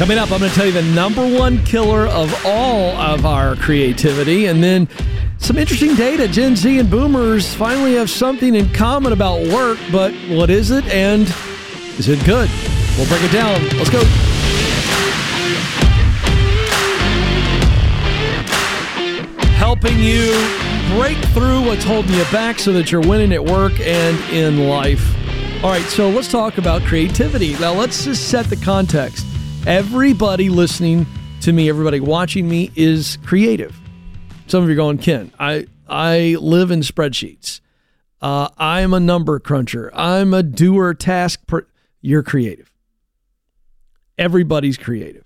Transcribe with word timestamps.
Coming 0.00 0.16
up, 0.16 0.32
I'm 0.32 0.38
going 0.38 0.50
to 0.50 0.56
tell 0.56 0.64
you 0.64 0.72
the 0.72 0.82
number 0.94 1.20
one 1.20 1.62
killer 1.66 2.06
of 2.06 2.34
all 2.46 2.96
of 2.96 3.26
our 3.26 3.54
creativity, 3.54 4.46
and 4.46 4.64
then 4.64 4.88
some 5.36 5.58
interesting 5.58 5.94
data. 5.94 6.26
Gen 6.26 6.56
Z 6.56 6.78
and 6.78 6.90
boomers 6.90 7.52
finally 7.52 7.96
have 7.96 8.08
something 8.08 8.54
in 8.54 8.72
common 8.72 9.12
about 9.12 9.46
work, 9.48 9.78
but 9.92 10.14
what 10.30 10.48
is 10.48 10.70
it 10.70 10.86
and 10.86 11.24
is 11.98 12.08
it 12.08 12.18
good? 12.24 12.48
We'll 12.96 13.08
break 13.08 13.22
it 13.22 13.30
down. 13.30 13.62
Let's 13.76 13.90
go. 13.90 14.02
Helping 19.58 19.98
you 19.98 20.32
break 20.98 21.18
through 21.34 21.66
what's 21.66 21.84
holding 21.84 22.14
you 22.14 22.24
back 22.32 22.58
so 22.58 22.72
that 22.72 22.90
you're 22.90 23.02
winning 23.02 23.34
at 23.34 23.44
work 23.44 23.78
and 23.80 24.18
in 24.32 24.66
life. 24.66 25.14
All 25.62 25.68
right, 25.68 25.84
so 25.84 26.08
let's 26.08 26.32
talk 26.32 26.56
about 26.56 26.80
creativity. 26.84 27.52
Now, 27.58 27.74
let's 27.74 28.06
just 28.06 28.30
set 28.30 28.46
the 28.46 28.56
context. 28.56 29.26
Everybody 29.66 30.48
listening 30.48 31.06
to 31.42 31.52
me, 31.52 31.68
everybody 31.68 32.00
watching 32.00 32.48
me 32.48 32.70
is 32.76 33.18
creative. 33.24 33.78
Some 34.46 34.62
of 34.62 34.68
you 34.68 34.72
are 34.72 34.76
going, 34.76 34.96
Ken, 34.96 35.32
I, 35.38 35.66
I 35.86 36.36
live 36.40 36.70
in 36.70 36.80
spreadsheets. 36.80 37.60
Uh, 38.22 38.48
I'm 38.56 38.94
a 38.94 39.00
number 39.00 39.38
cruncher. 39.38 39.90
I'm 39.94 40.32
a 40.32 40.42
doer 40.42 40.94
task. 40.94 41.42
You're 42.00 42.22
creative. 42.22 42.72
Everybody's 44.16 44.78
creative. 44.78 45.24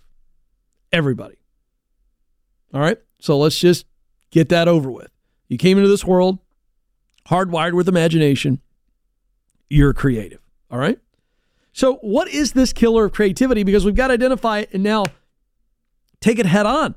Everybody. 0.93 1.37
All 2.73 2.81
right. 2.81 2.99
So 3.21 3.39
let's 3.39 3.59
just 3.59 3.87
get 4.31 4.49
that 4.49 4.67
over 4.67 4.91
with. 4.91 5.11
You 5.49 5.59
came 5.59 5.79
into 5.79 5.89
this 5.89 6.05
world 6.05 6.41
hardwired 7.29 7.75
with 7.75 7.89
imagination. 7.89 8.61
You're 9.71 9.95
creative. 9.95 10.41
All 10.71 10.79
right. 10.79 10.99
So, 11.75 11.97
what 11.97 12.29
is 12.29 12.53
this 12.53 12.73
killer 12.73 13.05
of 13.05 13.13
creativity? 13.13 13.65
Because 13.65 13.85
we've 13.85 13.97
got 13.97 14.07
to 14.07 14.15
identify 14.15 14.61
it 14.61 14.71
and 14.73 14.85
now 14.85 15.05
take 16.21 16.39
it 16.39 16.47
head 16.47 16.67
on. 16.67 16.95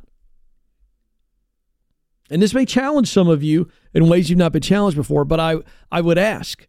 And 2.29 2.43
this 2.43 2.53
may 2.53 2.63
challenge 2.63 3.07
some 3.07 3.27
of 3.27 3.41
you 3.41 3.71
in 3.95 4.07
ways 4.07 4.29
you've 4.29 4.37
not 4.37 4.51
been 4.51 4.61
challenged 4.61 4.95
before, 4.95 5.25
but 5.25 5.39
I, 5.39 5.55
I 5.91 6.01
would 6.01 6.19
ask 6.19 6.67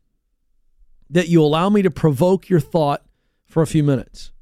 that 1.11 1.29
you 1.29 1.43
allow 1.43 1.69
me 1.69 1.83
to 1.83 1.91
provoke 1.91 2.49
your 2.49 2.61
thought 2.61 3.05
for 3.45 3.63
a 3.63 3.67
few 3.67 3.85
minutes. 3.85 4.33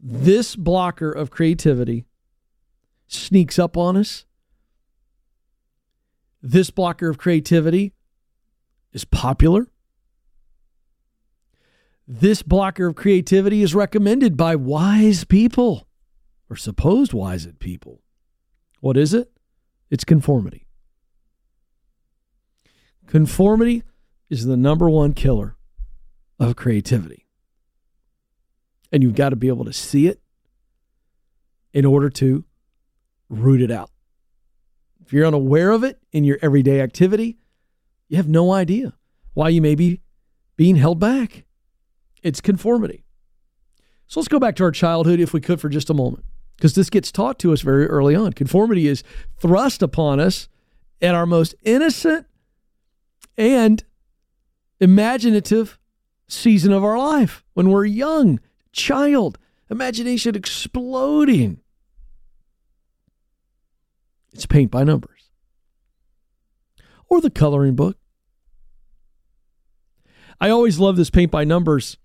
This 0.00 0.56
blocker 0.56 1.12
of 1.12 1.30
creativity 1.30 2.04
sneaks 3.06 3.60
up 3.60 3.76
on 3.76 3.96
us. 3.96 4.24
This 6.42 6.70
blocker 6.70 7.08
of 7.08 7.16
creativity 7.16 7.92
is 8.92 9.04
popular. 9.04 9.68
This 12.06 12.42
blocker 12.42 12.88
of 12.88 12.96
creativity 12.96 13.62
is 13.62 13.74
recommended 13.74 14.36
by 14.36 14.56
wise 14.56 15.24
people 15.24 15.88
or 16.50 16.56
supposed 16.56 17.14
wise 17.14 17.48
people. 17.58 18.02
What 18.80 18.96
is 18.98 19.14
it? 19.14 19.30
It's 19.90 20.04
conformity. 20.04 20.66
Conformity 23.06 23.82
is 24.28 24.44
the 24.44 24.56
number 24.56 24.90
one 24.90 25.14
killer 25.14 25.56
of 26.38 26.56
creativity. 26.56 27.26
And 28.92 29.02
you've 29.02 29.14
got 29.14 29.30
to 29.30 29.36
be 29.36 29.48
able 29.48 29.64
to 29.64 29.72
see 29.72 30.06
it 30.06 30.20
in 31.72 31.84
order 31.84 32.10
to 32.10 32.44
root 33.30 33.62
it 33.62 33.70
out. 33.70 33.90
If 35.00 35.12
you're 35.12 35.26
unaware 35.26 35.70
of 35.70 35.84
it 35.84 35.98
in 36.12 36.24
your 36.24 36.38
everyday 36.42 36.80
activity, 36.80 37.38
you 38.08 38.16
have 38.18 38.28
no 38.28 38.52
idea 38.52 38.94
why 39.32 39.48
you 39.48 39.62
may 39.62 39.74
be 39.74 40.00
being 40.56 40.76
held 40.76 40.98
back. 40.98 41.44
It's 42.24 42.40
conformity. 42.40 43.04
So 44.08 44.18
let's 44.18 44.28
go 44.28 44.40
back 44.40 44.56
to 44.56 44.64
our 44.64 44.70
childhood, 44.70 45.20
if 45.20 45.32
we 45.32 45.40
could, 45.40 45.60
for 45.60 45.68
just 45.68 45.90
a 45.90 45.94
moment, 45.94 46.24
because 46.56 46.74
this 46.74 46.90
gets 46.90 47.12
taught 47.12 47.38
to 47.40 47.52
us 47.52 47.60
very 47.60 47.86
early 47.86 48.14
on. 48.14 48.32
Conformity 48.32 48.88
is 48.88 49.04
thrust 49.38 49.82
upon 49.82 50.18
us 50.18 50.48
at 51.02 51.14
our 51.14 51.26
most 51.26 51.54
innocent 51.62 52.26
and 53.36 53.84
imaginative 54.80 55.78
season 56.26 56.72
of 56.72 56.82
our 56.82 56.98
life 56.98 57.44
when 57.52 57.68
we're 57.68 57.84
young, 57.84 58.40
child, 58.72 59.38
imagination 59.70 60.34
exploding. 60.34 61.60
It's 64.32 64.46
paint 64.46 64.70
by 64.70 64.82
numbers 64.82 65.30
or 67.08 67.20
the 67.20 67.30
coloring 67.30 67.76
book. 67.76 67.98
I 70.40 70.48
always 70.48 70.78
love 70.78 70.96
this 70.96 71.10
paint 71.10 71.30
by 71.30 71.44
numbers 71.44 71.98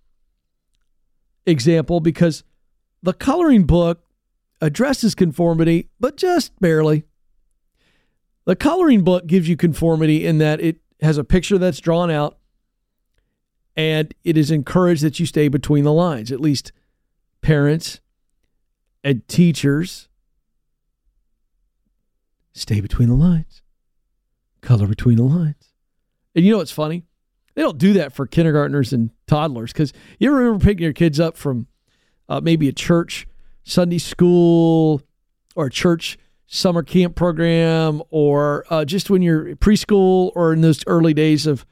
example 1.46 2.00
because 2.00 2.44
the 3.02 3.14
coloring 3.14 3.66
book 3.66 4.04
addresses 4.62 5.16
conformity, 5.16 5.90
but 6.00 6.18
just 6.18 6.60
barely. 6.60 7.04
The 8.46 8.56
coloring 8.56 9.04
book 9.04 9.28
gives 9.28 9.48
you 9.48 9.56
conformity 9.56 10.26
in 10.26 10.40
that 10.40 10.60
it 10.60 10.78
has 11.02 11.18
a 11.18 11.24
picture 11.24 11.58
that's 11.58 11.80
drawn 11.80 12.12
out 12.12 12.38
and 13.76 14.14
it 14.24 14.36
is 14.38 14.52
encouraged 14.52 15.04
that 15.04 15.20
you 15.20 15.26
stay 15.26 15.48
between 15.48 15.84
the 15.84 15.94
lines. 15.94 16.32
At 16.32 16.42
least 16.42 16.72
parents 17.42 18.02
and 19.04 19.26
teachers 19.28 20.10
stay 22.54 22.82
between 22.82 23.08
the 23.08 23.16
lines, 23.16 23.62
color 24.62 24.88
between 24.88 25.18
the 25.18 25.24
lines. 25.24 25.74
And 26.36 26.44
you 26.44 26.52
know 26.52 26.58
what's 26.58 26.72
funny? 26.72 27.06
They 27.60 27.64
don't 27.64 27.78
do 27.78 27.92
that 27.92 28.14
for 28.14 28.26
kindergartners 28.26 28.94
and 28.94 29.10
toddlers 29.28 29.74
because 29.74 29.92
you 30.18 30.30
ever 30.30 30.38
remember 30.38 30.64
picking 30.64 30.82
your 30.82 30.94
kids 30.94 31.20
up 31.20 31.36
from 31.36 31.68
uh, 32.30 32.40
maybe 32.40 32.70
a 32.70 32.72
church 32.72 33.28
Sunday 33.66 33.98
school 33.98 35.02
or 35.58 35.66
a 35.66 35.70
church 35.70 36.18
summer 36.48 36.84
camp 36.84 37.18
program 37.18 38.02
or 38.12 38.64
uh, 38.70 38.86
just 38.86 39.10
when 39.10 39.22
you're 39.22 39.58
preschool 39.58 40.32
or 40.36 40.54
in 40.54 40.62
those 40.62 40.86
early 40.88 41.14
days 41.14 41.46
of 41.46 41.66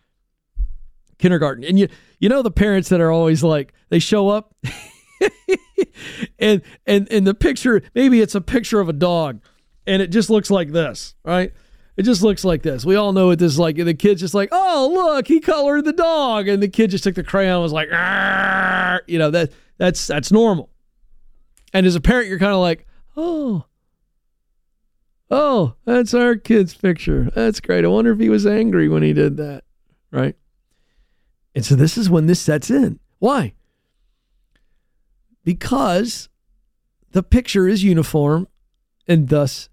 kindergarten. 1.20 1.64
And 1.64 1.80
you 1.80 1.88
you 2.20 2.28
know 2.28 2.42
the 2.42 2.52
parents 2.52 2.90
that 2.90 3.00
are 3.00 3.10
always 3.10 3.42
like 3.42 3.72
they 3.88 4.00
show 4.00 4.28
up 4.28 4.54
and 6.38 6.64
and 6.86 7.10
and 7.10 7.26
the 7.26 7.34
picture 7.34 7.82
maybe 7.96 8.20
it's 8.20 8.36
a 8.36 8.42
picture 8.42 8.82
of 8.82 8.90
a 8.90 8.94
dog 8.94 9.40
and 9.86 10.02
it 10.02 10.08
just 10.08 10.30
looks 10.30 10.52
like 10.52 10.74
this, 10.74 11.16
right? 11.24 11.54
It 11.98 12.04
just 12.04 12.22
looks 12.22 12.46
like 12.46 12.62
this. 12.62 12.86
We 12.86 12.96
all 12.96 13.12
know 13.12 13.28
what 13.28 13.40
this 13.40 13.54
is 13.54 13.60
like. 13.60 13.76
The 13.76 13.94
kid's 13.96 14.22
just 14.22 14.36
like, 14.36 14.50
oh, 14.52 14.92
look, 14.94 15.28
he 15.28 15.40
colored 15.40 15.84
the 15.84 15.94
dog. 15.94 16.48
And 16.48 16.62
the 16.62 16.68
kid 16.68 16.92
just 16.92 17.04
took 17.04 17.16
the 17.16 17.24
crayon 17.24 17.56
and 17.56 17.64
was 17.64 17.74
like, 17.74 17.88
you 19.08 19.18
know, 19.18 19.32
that 19.32 19.52
that's 19.78 20.06
that's 20.06 20.32
normal. 20.32 20.70
And 21.74 21.88
as 21.88 21.96
a 21.96 22.02
parent, 22.02 22.28
you're 22.28 22.38
kind 22.38 22.54
of 22.54 22.60
like, 22.60 22.86
oh, 23.18 23.66
oh, 25.32 25.74
that's 25.86 26.14
our 26.14 26.36
kid's 26.36 26.76
picture. 26.76 27.32
That's 27.34 27.60
great. 27.60 27.84
I 27.84 27.88
wonder 27.88 28.12
if 28.12 28.20
he 28.20 28.30
was 28.30 28.46
angry 28.46 28.88
when 28.88 29.02
he 29.02 29.14
did 29.14 29.38
that. 29.38 29.64
Right. 30.12 30.36
And 31.56 31.66
so 31.66 31.76
this 31.76 31.98
is 31.98 32.12
when 32.12 32.28
this 32.28 32.40
sets 32.40 32.70
in. 32.70 33.00
Why? 33.18 33.54
Because 35.44 36.30
the 37.12 37.24
picture 37.24 37.68
is 37.68 37.84
uniform 37.84 38.48
and 39.08 39.30
thus 39.30 39.70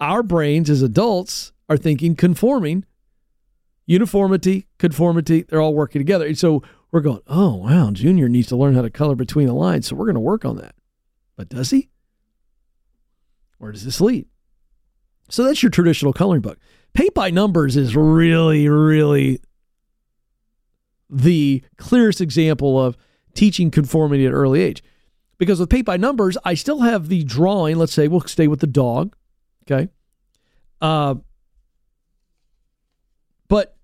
our 0.00 0.22
brains 0.22 0.70
as 0.70 0.82
adults 0.82 1.52
are 1.68 1.76
thinking 1.76 2.16
conforming, 2.16 2.84
uniformity, 3.86 4.66
conformity, 4.78 5.42
they're 5.42 5.60
all 5.60 5.74
working 5.74 6.00
together. 6.00 6.26
And 6.26 6.38
so 6.38 6.62
we're 6.90 7.00
going, 7.00 7.20
oh, 7.26 7.56
wow, 7.56 7.90
Junior 7.90 8.28
needs 8.28 8.48
to 8.48 8.56
learn 8.56 8.74
how 8.74 8.82
to 8.82 8.90
color 8.90 9.14
between 9.14 9.46
the 9.46 9.54
lines. 9.54 9.86
So 9.86 9.96
we're 9.96 10.06
going 10.06 10.14
to 10.14 10.20
work 10.20 10.44
on 10.44 10.56
that. 10.56 10.74
But 11.36 11.48
does 11.48 11.70
he? 11.70 11.90
Where 13.58 13.72
does 13.72 13.84
this 13.84 14.00
lead? 14.00 14.26
So 15.30 15.44
that's 15.44 15.62
your 15.62 15.70
traditional 15.70 16.12
coloring 16.12 16.40
book. 16.40 16.58
Paint 16.94 17.14
by 17.14 17.30
numbers 17.30 17.76
is 17.76 17.94
really, 17.94 18.68
really 18.68 19.40
the 21.10 21.62
clearest 21.76 22.20
example 22.20 22.82
of 22.82 22.96
teaching 23.34 23.70
conformity 23.70 24.26
at 24.26 24.32
early 24.32 24.62
age. 24.62 24.82
Because 25.38 25.60
with 25.60 25.70
paint 25.70 25.86
by 25.86 25.96
numbers, 25.96 26.36
I 26.44 26.54
still 26.54 26.80
have 26.80 27.08
the 27.08 27.24
drawing. 27.24 27.76
Let's 27.76 27.92
say 27.92 28.08
we'll 28.08 28.22
stay 28.22 28.48
with 28.48 28.60
the 28.60 28.66
dog. 28.66 29.14
Okay. 29.70 29.88
Uh, 30.80 31.16
but 33.48 33.76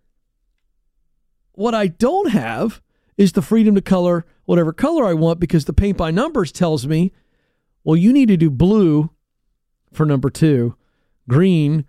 what 1.52 1.74
I 1.74 1.88
don't 1.88 2.30
have 2.30 2.80
is 3.16 3.32
the 3.32 3.42
freedom 3.42 3.74
to 3.74 3.82
color 3.82 4.24
whatever 4.44 4.72
color 4.72 5.04
I 5.06 5.14
want 5.14 5.40
because 5.40 5.64
the 5.64 5.72
paint 5.72 5.96
by 5.96 6.10
numbers 6.10 6.52
tells 6.52 6.86
me, 6.86 7.12
well, 7.82 7.96
you 7.96 8.12
need 8.12 8.28
to 8.28 8.36
do 8.36 8.50
blue 8.50 9.10
for 9.92 10.06
number 10.06 10.30
two, 10.30 10.76
green 11.28 11.84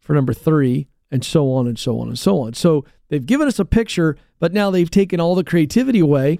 for 0.00 0.14
number 0.14 0.32
three, 0.32 0.88
and 1.10 1.24
so 1.24 1.52
on 1.52 1.66
and 1.66 1.78
so 1.78 1.98
on 2.00 2.08
and 2.08 2.18
so 2.18 2.40
on. 2.40 2.54
So 2.54 2.84
they've 3.08 3.24
given 3.24 3.48
us 3.48 3.58
a 3.58 3.64
picture, 3.64 4.16
but 4.38 4.52
now 4.52 4.70
they've 4.70 4.90
taken 4.90 5.20
all 5.20 5.34
the 5.34 5.44
creativity 5.44 6.00
away 6.00 6.38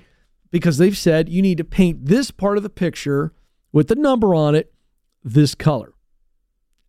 because 0.51 0.79
they've 0.79 0.97
said 0.97 1.29
you 1.29 1.43
need 1.43 1.59
to 1.59 1.65
paint 1.65 2.07
this 2.07 2.31
part 2.31 2.57
of 2.57 2.63
the 2.63 2.71
picture 2.71 3.33
with 3.73 3.89
the 3.89 3.95
number 3.95 4.35
on 4.35 4.55
it 4.55 4.73
this 5.23 5.55
color. 5.55 5.93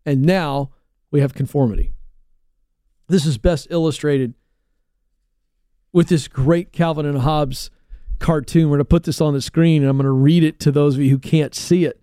And 0.09 0.23
now 0.23 0.71
we 1.11 1.21
have 1.21 1.35
conformity. 1.35 1.94
This 3.09 3.27
is 3.27 3.38
best 3.38 3.67
illustrated 3.69 4.33
with 5.94 6.09
this 6.09 6.27
great 6.27 6.71
Calvin 6.71 7.06
and 7.06 7.19
Hobbes 7.19 7.69
cartoon. 8.17 8.69
We're 8.69 8.77
going 8.77 8.79
to 8.79 8.85
put 8.85 9.03
this 9.03 9.21
on 9.21 9.35
the 9.35 9.41
screen 9.41 9.83
and 9.83 9.89
I'm 9.89 9.97
going 9.97 10.06
to 10.06 10.11
read 10.11 10.44
it 10.44 10.59
to 10.61 10.71
those 10.71 10.95
of 10.95 11.01
you 11.01 11.11
who 11.11 11.19
can't 11.19 11.53
see 11.53 11.85
it. 11.85 12.01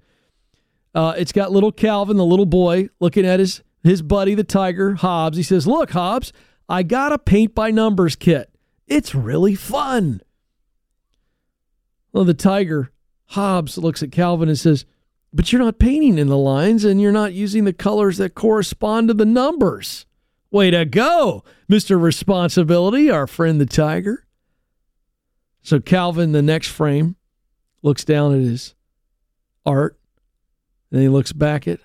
Uh, 0.95 1.15
it's 1.19 1.33
got 1.33 1.51
little 1.51 1.73
Calvin, 1.73 2.17
the 2.17 2.25
little 2.25 2.47
boy, 2.47 2.91
looking 3.01 3.27
at 3.27 3.41
his, 3.41 3.65
his 3.83 4.03
buddy, 4.03 4.37
the 4.37 4.45
tiger, 4.45 4.95
Hobbes. 4.95 5.37
He 5.37 5.43
says, 5.43 5.67
Look, 5.67 5.91
Hobbes, 5.91 6.33
I 6.69 6.85
got 6.85 7.11
a 7.11 7.19
paint 7.19 7.57
by 7.57 7.73
numbers 7.73 8.15
kit. 8.15 8.55
It's 8.87 9.17
really 9.17 9.57
fun. 9.57 10.21
Well, 12.13 12.25
the 12.25 12.35
tiger, 12.35 12.93
Hobbes, 13.31 13.77
looks 13.77 14.01
at 14.01 14.13
Calvin 14.13 14.49
and 14.49 14.57
says, 14.57 14.85
But 15.33 15.53
you're 15.53 15.63
not 15.63 15.79
painting 15.79 16.19
in 16.19 16.29
the 16.29 16.39
lines 16.39 16.85
and 16.85 17.01
you're 17.01 17.13
not 17.13 17.33
using 17.33 17.65
the 17.65 17.73
colors 17.73 18.17
that 18.19 18.35
correspond 18.35 19.09
to 19.09 19.15
the 19.15 19.27
numbers. 19.27 20.07
Way 20.51 20.71
to 20.71 20.85
go, 20.85 21.45
Mr. 21.71 22.01
Responsibility, 22.01 23.11
our 23.11 23.27
friend 23.27 23.61
the 23.61 23.67
tiger. 23.67 24.27
So 25.63 25.81
Calvin, 25.81 26.33
the 26.33 26.43
next 26.43 26.69
frame, 26.69 27.17
looks 27.83 28.05
down 28.05 28.35
at 28.35 28.41
his 28.41 28.75
art 29.67 29.99
and 30.91 31.01
he 31.01 31.09
looks 31.09 31.33
back 31.33 31.67
at 31.67 31.81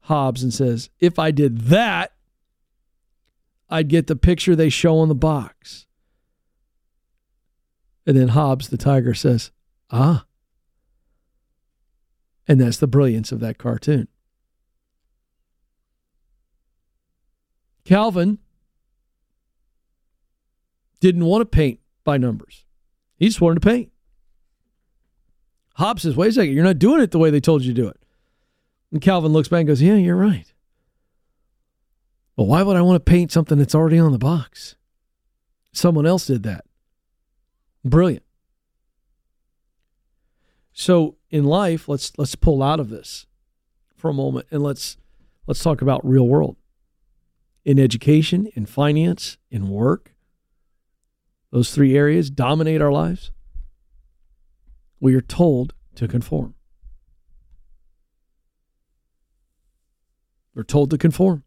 Hobbes 0.00 0.42
and 0.42 0.52
says, 0.52 0.90
If 0.98 1.18
I 1.18 1.30
did 1.30 1.62
that, 1.62 2.12
I'd 3.70 3.88
get 3.88 4.08
the 4.08 4.16
picture 4.16 4.54
they 4.54 4.68
show 4.68 4.98
on 4.98 5.08
the 5.08 5.14
box. 5.14 5.86
And 8.06 8.16
then 8.16 8.28
Hobbes, 8.28 8.68
the 8.68 8.76
tiger, 8.76 9.14
says, 9.14 9.52
Ah. 9.90 10.26
And 12.48 12.60
that's 12.60 12.78
the 12.78 12.86
brilliance 12.86 13.32
of 13.32 13.40
that 13.40 13.58
cartoon. 13.58 14.08
Calvin 17.84 18.38
didn't 21.00 21.24
want 21.24 21.42
to 21.42 21.46
paint 21.46 21.80
by 22.04 22.16
numbers. 22.16 22.64
He 23.16 23.26
just 23.26 23.40
wanted 23.40 23.60
to 23.60 23.68
paint. 23.68 23.90
Hobbes 25.74 26.02
says, 26.02 26.16
wait 26.16 26.28
a 26.28 26.32
second, 26.32 26.54
you're 26.54 26.64
not 26.64 26.78
doing 26.78 27.00
it 27.00 27.10
the 27.10 27.18
way 27.18 27.30
they 27.30 27.40
told 27.40 27.62
you 27.62 27.72
to 27.72 27.80
do 27.80 27.88
it. 27.88 27.96
And 28.90 29.00
Calvin 29.00 29.32
looks 29.32 29.48
back 29.48 29.60
and 29.60 29.68
goes, 29.68 29.82
yeah, 29.82 29.94
you're 29.94 30.16
right. 30.16 30.52
But 32.36 32.44
why 32.44 32.62
would 32.62 32.76
I 32.76 32.82
want 32.82 33.04
to 33.04 33.10
paint 33.10 33.32
something 33.32 33.58
that's 33.58 33.74
already 33.74 33.98
on 33.98 34.12
the 34.12 34.18
box? 34.18 34.76
Someone 35.72 36.06
else 36.06 36.26
did 36.26 36.42
that. 36.42 36.64
Brilliant. 37.84 38.22
So 40.72 41.16
in 41.32 41.44
life, 41.44 41.88
let's 41.88 42.12
let's 42.18 42.36
pull 42.36 42.62
out 42.62 42.78
of 42.78 42.90
this 42.90 43.26
for 43.96 44.10
a 44.10 44.14
moment 44.14 44.46
and 44.50 44.62
let's 44.62 44.98
let's 45.46 45.62
talk 45.62 45.82
about 45.82 46.06
real 46.06 46.28
world. 46.28 46.56
In 47.64 47.78
education, 47.78 48.48
in 48.54 48.66
finance, 48.66 49.38
in 49.50 49.68
work, 49.68 50.14
those 51.50 51.74
three 51.74 51.96
areas 51.96 52.28
dominate 52.28 52.82
our 52.82 52.92
lives, 52.92 53.30
we 55.00 55.14
are 55.14 55.20
told 55.20 55.72
to 55.94 56.06
conform. 56.06 56.54
We're 60.54 60.64
told 60.64 60.90
to 60.90 60.98
conform. 60.98 61.44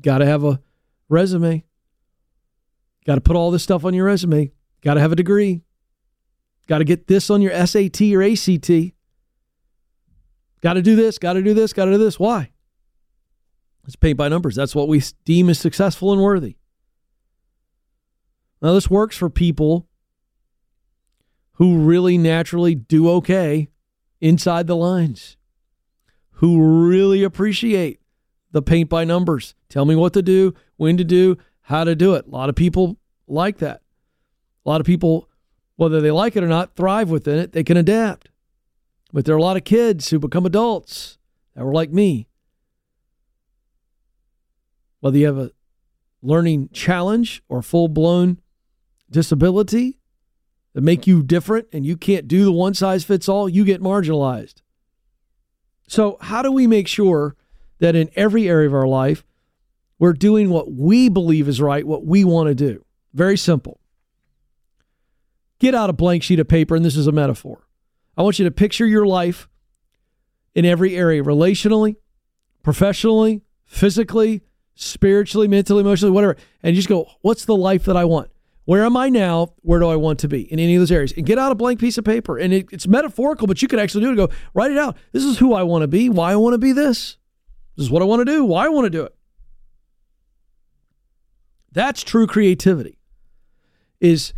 Got 0.00 0.18
to 0.18 0.26
have 0.26 0.44
a 0.44 0.60
resume. 1.08 1.64
Got 3.06 3.16
to 3.16 3.20
put 3.20 3.34
all 3.34 3.50
this 3.50 3.62
stuff 3.64 3.84
on 3.84 3.94
your 3.94 4.06
resume. 4.06 4.52
Got 4.82 4.94
to 4.94 5.00
have 5.00 5.10
a 5.10 5.16
degree. 5.16 5.62
Got 6.66 6.78
to 6.78 6.84
get 6.84 7.06
this 7.06 7.30
on 7.30 7.42
your 7.42 7.52
SAT 7.66 8.02
or 8.12 8.22
ACT. 8.22 8.70
Got 10.62 10.74
to 10.74 10.82
do 10.82 10.96
this, 10.96 11.18
got 11.18 11.34
to 11.34 11.42
do 11.42 11.54
this, 11.54 11.72
got 11.72 11.84
to 11.84 11.92
do 11.92 11.98
this. 11.98 12.18
Why? 12.18 12.50
It's 13.86 13.96
paint 13.96 14.16
by 14.16 14.28
numbers. 14.28 14.56
That's 14.56 14.74
what 14.74 14.88
we 14.88 15.02
deem 15.24 15.48
as 15.48 15.58
successful 15.58 16.12
and 16.12 16.20
worthy. 16.20 16.56
Now, 18.60 18.72
this 18.72 18.90
works 18.90 19.16
for 19.16 19.30
people 19.30 19.86
who 21.52 21.78
really 21.78 22.18
naturally 22.18 22.74
do 22.74 23.08
okay 23.10 23.68
inside 24.20 24.66
the 24.66 24.76
lines, 24.76 25.36
who 26.32 26.88
really 26.88 27.22
appreciate 27.22 28.00
the 28.50 28.62
paint 28.62 28.88
by 28.88 29.04
numbers. 29.04 29.54
Tell 29.68 29.84
me 29.84 29.94
what 29.94 30.14
to 30.14 30.22
do, 30.22 30.54
when 30.76 30.96
to 30.96 31.04
do, 31.04 31.36
how 31.60 31.84
to 31.84 31.94
do 31.94 32.14
it. 32.14 32.26
A 32.26 32.30
lot 32.30 32.48
of 32.48 32.56
people 32.56 32.96
like 33.28 33.58
that. 33.58 33.82
A 34.64 34.68
lot 34.68 34.80
of 34.80 34.86
people, 34.86 35.28
whether 35.76 36.00
they 36.00 36.10
like 36.10 36.36
it 36.36 36.42
or 36.42 36.48
not, 36.48 36.74
thrive 36.74 37.10
within 37.10 37.38
it. 37.38 37.52
They 37.52 37.64
can 37.64 37.76
adapt. 37.76 38.28
But 39.12 39.24
there 39.24 39.34
are 39.34 39.38
a 39.38 39.42
lot 39.42 39.56
of 39.56 39.64
kids 39.64 40.10
who 40.10 40.18
become 40.18 40.46
adults 40.46 41.18
that 41.54 41.64
were 41.64 41.72
like 41.72 41.90
me. 41.90 42.28
Whether 45.00 45.18
you 45.18 45.26
have 45.26 45.38
a 45.38 45.52
learning 46.22 46.70
challenge 46.72 47.42
or 47.48 47.62
full 47.62 47.88
blown 47.88 48.40
disability 49.10 50.00
that 50.72 50.80
make 50.82 51.06
you 51.06 51.22
different 51.22 51.68
and 51.72 51.86
you 51.86 51.96
can't 51.96 52.26
do 52.26 52.44
the 52.44 52.52
one 52.52 52.74
size 52.74 53.04
fits 53.04 53.28
all, 53.28 53.48
you 53.48 53.64
get 53.64 53.80
marginalized. 53.80 54.62
So, 55.88 56.18
how 56.20 56.42
do 56.42 56.50
we 56.50 56.66
make 56.66 56.88
sure 56.88 57.36
that 57.78 57.94
in 57.94 58.10
every 58.16 58.48
area 58.48 58.66
of 58.66 58.74
our 58.74 58.88
life, 58.88 59.24
we're 59.98 60.12
doing 60.12 60.50
what 60.50 60.72
we 60.72 61.08
believe 61.08 61.48
is 61.48 61.60
right, 61.60 61.86
what 61.86 62.04
we 62.04 62.24
want 62.24 62.48
to 62.48 62.54
do? 62.54 62.84
Very 63.14 63.38
simple. 63.38 63.80
Get 65.58 65.74
out 65.74 65.90
a 65.90 65.92
blank 65.92 66.22
sheet 66.22 66.38
of 66.38 66.48
paper, 66.48 66.74
and 66.74 66.84
this 66.84 66.96
is 66.96 67.06
a 67.06 67.12
metaphor. 67.12 67.66
I 68.16 68.22
want 68.22 68.38
you 68.38 68.44
to 68.44 68.50
picture 68.50 68.86
your 68.86 69.06
life 69.06 69.48
in 70.54 70.64
every 70.64 70.96
area 70.96 71.22
relationally, 71.22 71.96
professionally, 72.62 73.42
physically, 73.64 74.42
spiritually, 74.74 75.48
mentally, 75.48 75.80
emotionally, 75.80 76.12
whatever. 76.12 76.36
And 76.62 76.74
you 76.74 76.76
just 76.76 76.88
go, 76.88 77.10
what's 77.22 77.44
the 77.44 77.56
life 77.56 77.84
that 77.84 77.96
I 77.96 78.04
want? 78.04 78.30
Where 78.64 78.84
am 78.84 78.96
I 78.96 79.08
now? 79.08 79.54
Where 79.62 79.78
do 79.78 79.88
I 79.88 79.96
want 79.96 80.18
to 80.20 80.28
be 80.28 80.50
in 80.52 80.58
any 80.58 80.74
of 80.74 80.80
those 80.80 80.90
areas? 80.90 81.12
And 81.16 81.24
get 81.24 81.38
out 81.38 81.52
a 81.52 81.54
blank 81.54 81.78
piece 81.78 81.98
of 81.98 82.04
paper. 82.04 82.36
And 82.36 82.52
it, 82.52 82.66
it's 82.72 82.86
metaphorical, 82.86 83.46
but 83.46 83.62
you 83.62 83.68
could 83.68 83.78
actually 83.78 84.04
do 84.04 84.12
it. 84.12 84.16
Go 84.16 84.28
write 84.54 84.72
it 84.72 84.78
out. 84.78 84.96
This 85.12 85.24
is 85.24 85.38
who 85.38 85.54
I 85.54 85.62
want 85.62 85.82
to 85.82 85.88
be. 85.88 86.08
Why 86.08 86.32
I 86.32 86.36
want 86.36 86.54
to 86.54 86.58
be 86.58 86.72
this. 86.72 87.16
This 87.76 87.84
is 87.84 87.90
what 87.90 88.02
I 88.02 88.06
want 88.06 88.20
to 88.20 88.24
do. 88.24 88.44
Why 88.44 88.66
I 88.66 88.68
want 88.68 88.86
to 88.86 88.90
do 88.90 89.04
it. 89.04 89.14
That's 91.70 92.02
true 92.02 92.26
creativity. 92.26 92.98
Is 94.00 94.34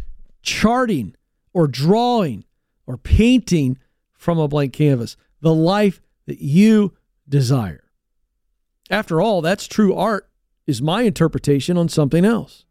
charting 0.49 1.15
or 1.53 1.69
drawing 1.69 2.45
or 2.87 2.97
painting 2.97 3.79
from 4.15 4.39
a 4.39 4.49
blank 4.49 4.73
canvas 4.73 5.17
the 5.41 5.55
life 5.55 6.01
that 6.27 6.41
you 6.41 6.95
desire. 7.29 7.85
After 8.91 9.21
all, 9.21 9.43
that's 9.43 9.67
true 9.67 9.95
art. 9.95 10.25
Is 10.67 10.83
my 10.83 11.03
interpretation 11.03 11.79
on 11.79 11.89
something 11.89 12.27
else. 12.27 12.67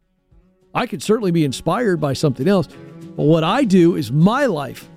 I 0.72 0.86
could 0.86 1.02
certainly 1.02 1.32
be 1.32 1.44
inspired 1.44 2.00
by 2.00 2.12
something 2.12 2.46
else. 2.46 2.68
But 3.16 3.24
what 3.24 3.42
I 3.42 3.64
do 3.64 3.96
is 3.96 4.12
my 4.12 4.46
life, 4.46 4.88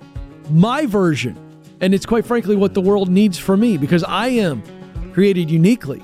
my 0.50 0.86
version. 0.86 1.36
And 1.80 1.94
it's 1.94 2.06
quite 2.06 2.24
frankly 2.24 2.54
what 2.54 2.74
the 2.74 2.80
world 2.80 3.08
needs 3.08 3.38
from 3.38 3.58
me 3.58 3.76
because 3.76 4.04
I 4.04 4.28
am 4.28 4.62
created 5.12 5.50
uniquely 5.50 6.00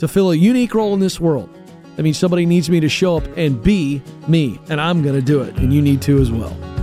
to 0.00 0.06
fill 0.06 0.32
a 0.32 0.36
unique 0.36 0.74
role 0.74 0.92
in 0.92 1.00
this 1.00 1.18
world. 1.18 1.48
That 1.96 2.02
means 2.02 2.18
somebody 2.18 2.44
needs 2.44 2.68
me 2.68 2.80
to 2.80 2.88
show 2.88 3.16
up 3.16 3.24
and 3.36 3.62
be 3.62 4.02
me, 4.26 4.58
and 4.68 4.80
I'm 4.80 5.02
going 5.02 5.14
to 5.14 5.22
do 5.22 5.42
it, 5.42 5.56
and 5.56 5.72
you 5.72 5.80
need 5.80 6.02
to 6.02 6.20
as 6.20 6.30
well. 6.30 6.73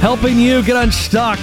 Helping 0.00 0.38
you 0.38 0.62
get 0.62 0.76
unstuck 0.76 1.38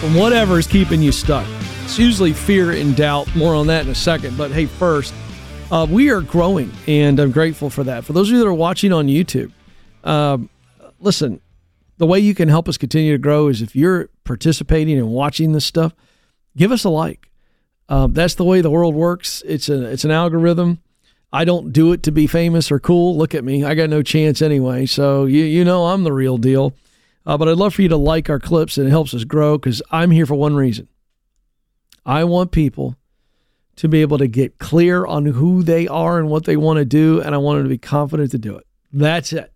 from 0.00 0.14
whatever 0.14 0.58
is 0.58 0.68
keeping 0.68 1.02
you 1.02 1.10
stuck. 1.10 1.46
It's 1.82 1.98
usually 1.98 2.32
fear 2.32 2.70
and 2.70 2.94
doubt. 2.94 3.34
More 3.34 3.54
on 3.56 3.66
that 3.66 3.84
in 3.84 3.90
a 3.90 3.94
second. 3.94 4.38
But 4.38 4.52
hey, 4.52 4.66
first, 4.66 5.12
uh, 5.72 5.84
we 5.90 6.10
are 6.10 6.20
growing, 6.20 6.72
and 6.86 7.18
I'm 7.18 7.32
grateful 7.32 7.70
for 7.70 7.82
that. 7.84 8.04
For 8.04 8.12
those 8.12 8.28
of 8.28 8.34
you 8.34 8.38
that 8.38 8.46
are 8.46 8.54
watching 8.54 8.92
on 8.92 9.08
YouTube, 9.08 9.50
um, 10.04 10.48
listen, 11.00 11.40
the 11.98 12.06
way 12.06 12.20
you 12.20 12.36
can 12.36 12.48
help 12.48 12.68
us 12.68 12.78
continue 12.78 13.12
to 13.12 13.18
grow 13.18 13.48
is 13.48 13.62
if 13.62 13.74
you're 13.74 14.10
participating 14.22 14.96
and 14.96 15.08
watching 15.08 15.52
this 15.52 15.64
stuff, 15.64 15.92
give 16.56 16.70
us 16.70 16.84
a 16.84 16.88
like. 16.88 17.30
Um, 17.88 18.12
that's 18.12 18.36
the 18.36 18.44
way 18.44 18.60
the 18.60 18.70
world 18.70 18.94
works. 18.94 19.42
It's 19.44 19.68
a 19.68 19.84
it's 19.84 20.04
an 20.04 20.10
algorithm. 20.12 20.80
I 21.32 21.44
don't 21.44 21.72
do 21.72 21.92
it 21.92 22.04
to 22.04 22.12
be 22.12 22.28
famous 22.28 22.70
or 22.70 22.78
cool. 22.78 23.16
Look 23.18 23.34
at 23.34 23.42
me. 23.44 23.64
I 23.64 23.74
got 23.74 23.90
no 23.90 24.02
chance 24.02 24.40
anyway. 24.40 24.86
So 24.86 25.24
you 25.24 25.42
you 25.44 25.64
know 25.64 25.86
I'm 25.86 26.04
the 26.04 26.12
real 26.12 26.38
deal. 26.38 26.74
Uh, 27.26 27.38
but 27.38 27.48
I'd 27.48 27.56
love 27.56 27.74
for 27.74 27.82
you 27.82 27.88
to 27.88 27.96
like 27.96 28.28
our 28.28 28.38
clips 28.38 28.76
and 28.76 28.86
it 28.86 28.90
helps 28.90 29.14
us 29.14 29.24
grow 29.24 29.56
because 29.56 29.82
I'm 29.90 30.10
here 30.10 30.26
for 30.26 30.34
one 30.34 30.54
reason. 30.54 30.88
I 32.04 32.24
want 32.24 32.52
people 32.52 32.96
to 33.76 33.88
be 33.88 34.02
able 34.02 34.18
to 34.18 34.28
get 34.28 34.58
clear 34.58 35.06
on 35.06 35.24
who 35.26 35.62
they 35.62 35.88
are 35.88 36.18
and 36.18 36.28
what 36.28 36.44
they 36.44 36.56
want 36.56 36.78
to 36.78 36.84
do, 36.84 37.20
and 37.20 37.34
I 37.34 37.38
want 37.38 37.58
them 37.58 37.64
to 37.64 37.68
be 37.70 37.78
confident 37.78 38.30
to 38.32 38.38
do 38.38 38.56
it. 38.56 38.66
That's 38.92 39.32
it. 39.32 39.52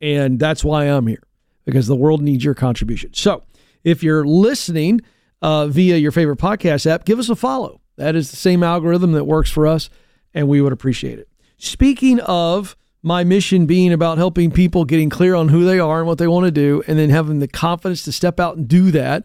And 0.00 0.38
that's 0.38 0.64
why 0.64 0.84
I'm 0.84 1.06
here 1.06 1.24
because 1.64 1.86
the 1.86 1.96
world 1.96 2.22
needs 2.22 2.44
your 2.44 2.54
contribution. 2.54 3.12
So 3.12 3.42
if 3.84 4.02
you're 4.02 4.24
listening 4.24 5.02
uh, 5.42 5.66
via 5.66 5.96
your 5.96 6.12
favorite 6.12 6.38
podcast 6.38 6.86
app, 6.86 7.04
give 7.04 7.18
us 7.18 7.28
a 7.28 7.36
follow. 7.36 7.80
That 7.96 8.16
is 8.16 8.30
the 8.30 8.36
same 8.36 8.62
algorithm 8.62 9.12
that 9.12 9.24
works 9.24 9.50
for 9.50 9.66
us, 9.66 9.90
and 10.32 10.48
we 10.48 10.62
would 10.62 10.72
appreciate 10.72 11.18
it. 11.18 11.28
Speaking 11.58 12.20
of 12.20 12.76
my 13.02 13.24
mission 13.24 13.66
being 13.66 13.92
about 13.92 14.18
helping 14.18 14.50
people 14.50 14.84
getting 14.84 15.08
clear 15.08 15.34
on 15.34 15.48
who 15.48 15.64
they 15.64 15.78
are 15.78 15.98
and 15.98 16.06
what 16.06 16.18
they 16.18 16.26
want 16.26 16.46
to 16.46 16.50
do, 16.50 16.82
and 16.86 16.98
then 16.98 17.10
having 17.10 17.38
the 17.38 17.48
confidence 17.48 18.02
to 18.04 18.12
step 18.12 18.40
out 18.40 18.56
and 18.56 18.66
do 18.66 18.90
that. 18.90 19.24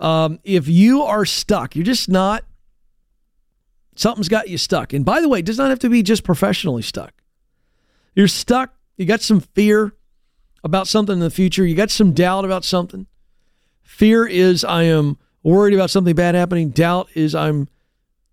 Um, 0.00 0.40
if 0.44 0.66
you 0.66 1.02
are 1.02 1.24
stuck, 1.24 1.76
you're 1.76 1.84
just 1.84 2.08
not, 2.08 2.44
something's 3.94 4.28
got 4.28 4.48
you 4.48 4.58
stuck. 4.58 4.92
And 4.92 5.04
by 5.04 5.20
the 5.20 5.28
way, 5.28 5.40
it 5.40 5.44
does 5.44 5.58
not 5.58 5.70
have 5.70 5.78
to 5.80 5.90
be 5.90 6.02
just 6.02 6.24
professionally 6.24 6.82
stuck. 6.82 7.12
You're 8.14 8.28
stuck, 8.28 8.74
you 8.96 9.06
got 9.06 9.20
some 9.20 9.40
fear 9.40 9.92
about 10.64 10.88
something 10.88 11.14
in 11.14 11.20
the 11.20 11.30
future, 11.30 11.66
you 11.66 11.74
got 11.74 11.90
some 11.90 12.12
doubt 12.12 12.44
about 12.44 12.64
something. 12.64 13.06
Fear 13.82 14.26
is 14.26 14.64
I 14.64 14.84
am 14.84 15.18
worried 15.42 15.74
about 15.74 15.90
something 15.90 16.14
bad 16.14 16.34
happening, 16.34 16.70
doubt 16.70 17.08
is 17.14 17.34
I'm 17.34 17.68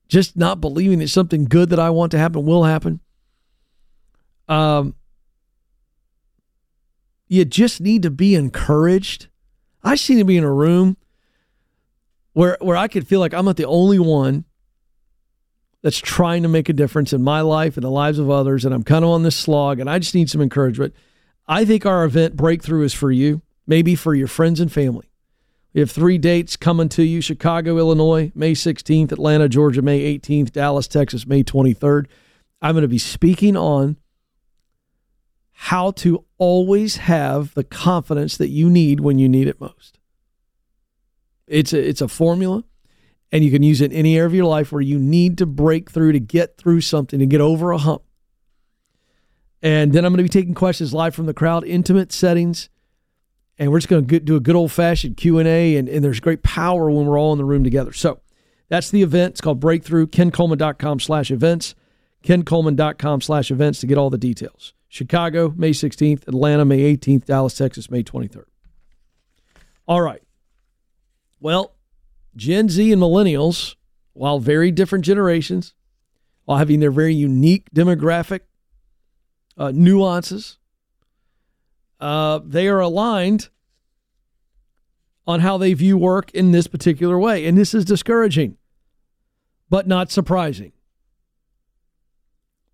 just 0.07 0.37
not 0.37 0.61
believing 0.61 0.99
that 0.99 1.09
something 1.09 1.45
good 1.45 1.69
that 1.69 1.79
I 1.79 1.89
want 1.89 2.11
to 2.11 2.17
happen 2.17 2.45
will 2.45 2.63
happen. 2.63 3.01
Um, 4.49 4.95
you 7.29 7.45
just 7.45 7.79
need 7.79 8.01
to 8.03 8.09
be 8.09 8.35
encouraged. 8.35 9.27
I 9.83 9.95
seem 9.95 10.17
to 10.17 10.25
be 10.25 10.35
in 10.35 10.43
a 10.43 10.51
room 10.51 10.97
where 12.33 12.57
where 12.59 12.75
I 12.75 12.87
could 12.87 13.07
feel 13.07 13.19
like 13.19 13.33
I'm 13.33 13.45
not 13.45 13.55
the 13.55 13.65
only 13.65 13.99
one 13.99 14.45
that's 15.81 15.99
trying 15.99 16.43
to 16.43 16.49
make 16.49 16.67
a 16.67 16.73
difference 16.73 17.13
in 17.13 17.23
my 17.23 17.41
life 17.41 17.77
and 17.77 17.83
the 17.83 17.91
lives 17.91 18.19
of 18.19 18.29
others, 18.29 18.65
and 18.65 18.73
I'm 18.73 18.83
kind 18.83 19.05
of 19.05 19.11
on 19.11 19.23
this 19.23 19.35
slog, 19.35 19.79
and 19.79 19.89
I 19.89 19.99
just 19.99 20.15
need 20.15 20.29
some 20.29 20.41
encouragement. 20.41 20.93
I 21.47 21.63
think 21.63 21.85
our 21.85 22.03
event 22.03 22.35
breakthrough 22.35 22.83
is 22.83 22.93
for 22.93 23.11
you, 23.11 23.41
maybe 23.65 23.95
for 23.95 24.13
your 24.13 24.27
friends 24.27 24.59
and 24.59 24.71
family. 24.71 25.09
We 25.73 25.79
have 25.79 25.91
three 25.91 26.17
dates 26.17 26.57
coming 26.57 26.89
to 26.89 27.03
you 27.03 27.21
Chicago, 27.21 27.77
Illinois, 27.77 28.31
May 28.35 28.53
16th, 28.53 29.11
Atlanta, 29.11 29.47
Georgia, 29.47 29.81
May 29.81 30.17
18th, 30.17 30.51
Dallas, 30.51 30.87
Texas, 30.87 31.27
May 31.27 31.43
23rd. 31.43 32.07
I'm 32.61 32.73
going 32.73 32.81
to 32.81 32.87
be 32.87 32.97
speaking 32.97 33.55
on 33.55 33.97
how 35.63 35.91
to 35.91 36.23
always 36.37 36.95
have 36.95 37.53
the 37.53 37.65
confidence 37.65 38.37
that 38.37 38.47
you 38.47 38.69
need 38.69 39.01
when 39.01 39.19
you 39.19 39.27
need 39.27 39.45
it 39.45 39.59
most. 39.59 39.99
It's 41.47 41.73
a, 41.73 41.85
it's 41.85 41.99
a 41.99 42.07
formula, 42.07 42.63
and 43.29 43.43
you 43.43 43.51
can 43.51 43.61
use 43.61 43.81
it 43.81 43.91
in 43.91 43.97
any 43.97 44.15
area 44.15 44.27
of 44.27 44.33
your 44.33 44.45
life 44.45 44.71
where 44.71 44.81
you 44.81 44.97
need 44.97 45.37
to 45.39 45.45
break 45.45 45.91
through 45.91 46.13
to 46.13 46.19
get 46.19 46.57
through 46.57 46.79
something, 46.79 47.19
to 47.19 47.25
get 47.25 47.41
over 47.41 47.71
a 47.71 47.77
hump. 47.77 48.03
And 49.61 49.91
then 49.91 50.05
I'm 50.05 50.13
going 50.13 50.25
to 50.25 50.31
be 50.31 50.39
taking 50.39 50.53
questions 50.53 50.93
live 50.93 51.13
from 51.13 51.25
the 51.25 51.33
crowd, 51.33 51.65
intimate 51.65 52.13
settings, 52.13 52.69
and 53.57 53.69
we're 53.69 53.79
just 53.79 53.89
going 53.89 54.07
to 54.07 54.19
do 54.21 54.37
a 54.37 54.39
good 54.39 54.55
old 54.55 54.71
fashioned 54.71 55.17
Q 55.17 55.39
and 55.39 55.47
A. 55.47 55.75
And 55.75 55.89
there's 55.89 56.21
great 56.21 56.41
power 56.41 56.89
when 56.89 57.05
we're 57.05 57.19
all 57.19 57.33
in 57.33 57.37
the 57.37 57.43
room 57.43 57.65
together. 57.65 57.91
So 57.91 58.21
that's 58.69 58.89
the 58.89 59.03
event. 59.03 59.31
It's 59.31 59.41
called 59.41 59.59
Breakthrough. 59.59 60.07
KenColeman.com 60.07 61.01
slash 61.01 61.29
events. 61.29 61.75
KenColeman.com 62.23 63.19
slash 63.19 63.51
events 63.51 63.81
to 63.81 63.87
get 63.87 63.97
all 63.97 64.09
the 64.09 64.17
details. 64.17 64.73
Chicago, 64.89 65.53
May 65.55 65.69
16th, 65.69 66.27
Atlanta, 66.27 66.65
May 66.65 66.95
18th, 66.95 67.25
Dallas, 67.25 67.55
Texas, 67.55 67.89
May 67.89 68.03
23rd. 68.03 68.45
All 69.87 70.01
right. 70.01 70.23
Well, 71.39 71.75
Gen 72.35 72.69
Z 72.69 72.91
and 72.91 73.01
millennials, 73.01 73.75
while 74.13 74.39
very 74.39 74.71
different 74.71 75.05
generations, 75.05 75.73
while 76.45 76.57
having 76.57 76.79
their 76.79 76.91
very 76.91 77.13
unique 77.13 77.69
demographic 77.73 78.41
uh, 79.57 79.71
nuances, 79.73 80.57
uh, 81.99 82.39
they 82.43 82.67
are 82.67 82.79
aligned 82.79 83.49
on 85.27 85.41
how 85.41 85.57
they 85.59 85.73
view 85.75 85.97
work 85.97 86.31
in 86.31 86.51
this 86.51 86.65
particular 86.65 87.19
way. 87.19 87.45
And 87.45 87.55
this 87.55 87.75
is 87.75 87.85
discouraging, 87.85 88.57
but 89.69 89.87
not 89.87 90.09
surprising. 90.09 90.71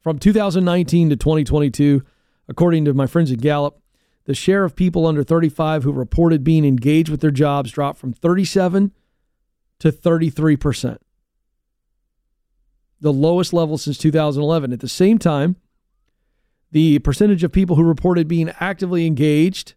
From 0.05 0.19
2019 0.19 1.09
to 1.09 1.15
2022, 1.15 2.03
according 2.47 2.85
to 2.85 2.93
my 2.93 3.07
friends 3.07 3.31
at 3.31 3.41
Gallup, 3.41 3.81
the 4.25 4.35
share 4.35 4.63
of 4.63 4.75
people 4.75 5.07
under 5.07 5.23
35 5.23 5.81
who 5.81 5.91
reported 5.91 6.43
being 6.43 6.63
engaged 6.63 7.09
with 7.09 7.21
their 7.21 7.31
jobs 7.31 7.71
dropped 7.71 7.97
from 7.97 8.13
37 8.13 8.91
to 9.79 9.91
33%. 9.91 10.99
The 13.01 13.11
lowest 13.11 13.51
level 13.51 13.79
since 13.79 13.97
2011. 13.97 14.73
At 14.73 14.79
the 14.79 14.87
same 14.87 15.17
time, 15.17 15.55
the 16.69 16.99
percentage 16.99 17.43
of 17.43 17.51
people 17.51 17.75
who 17.75 17.81
reported 17.81 18.27
being 18.27 18.51
actively 18.59 19.07
engaged 19.07 19.73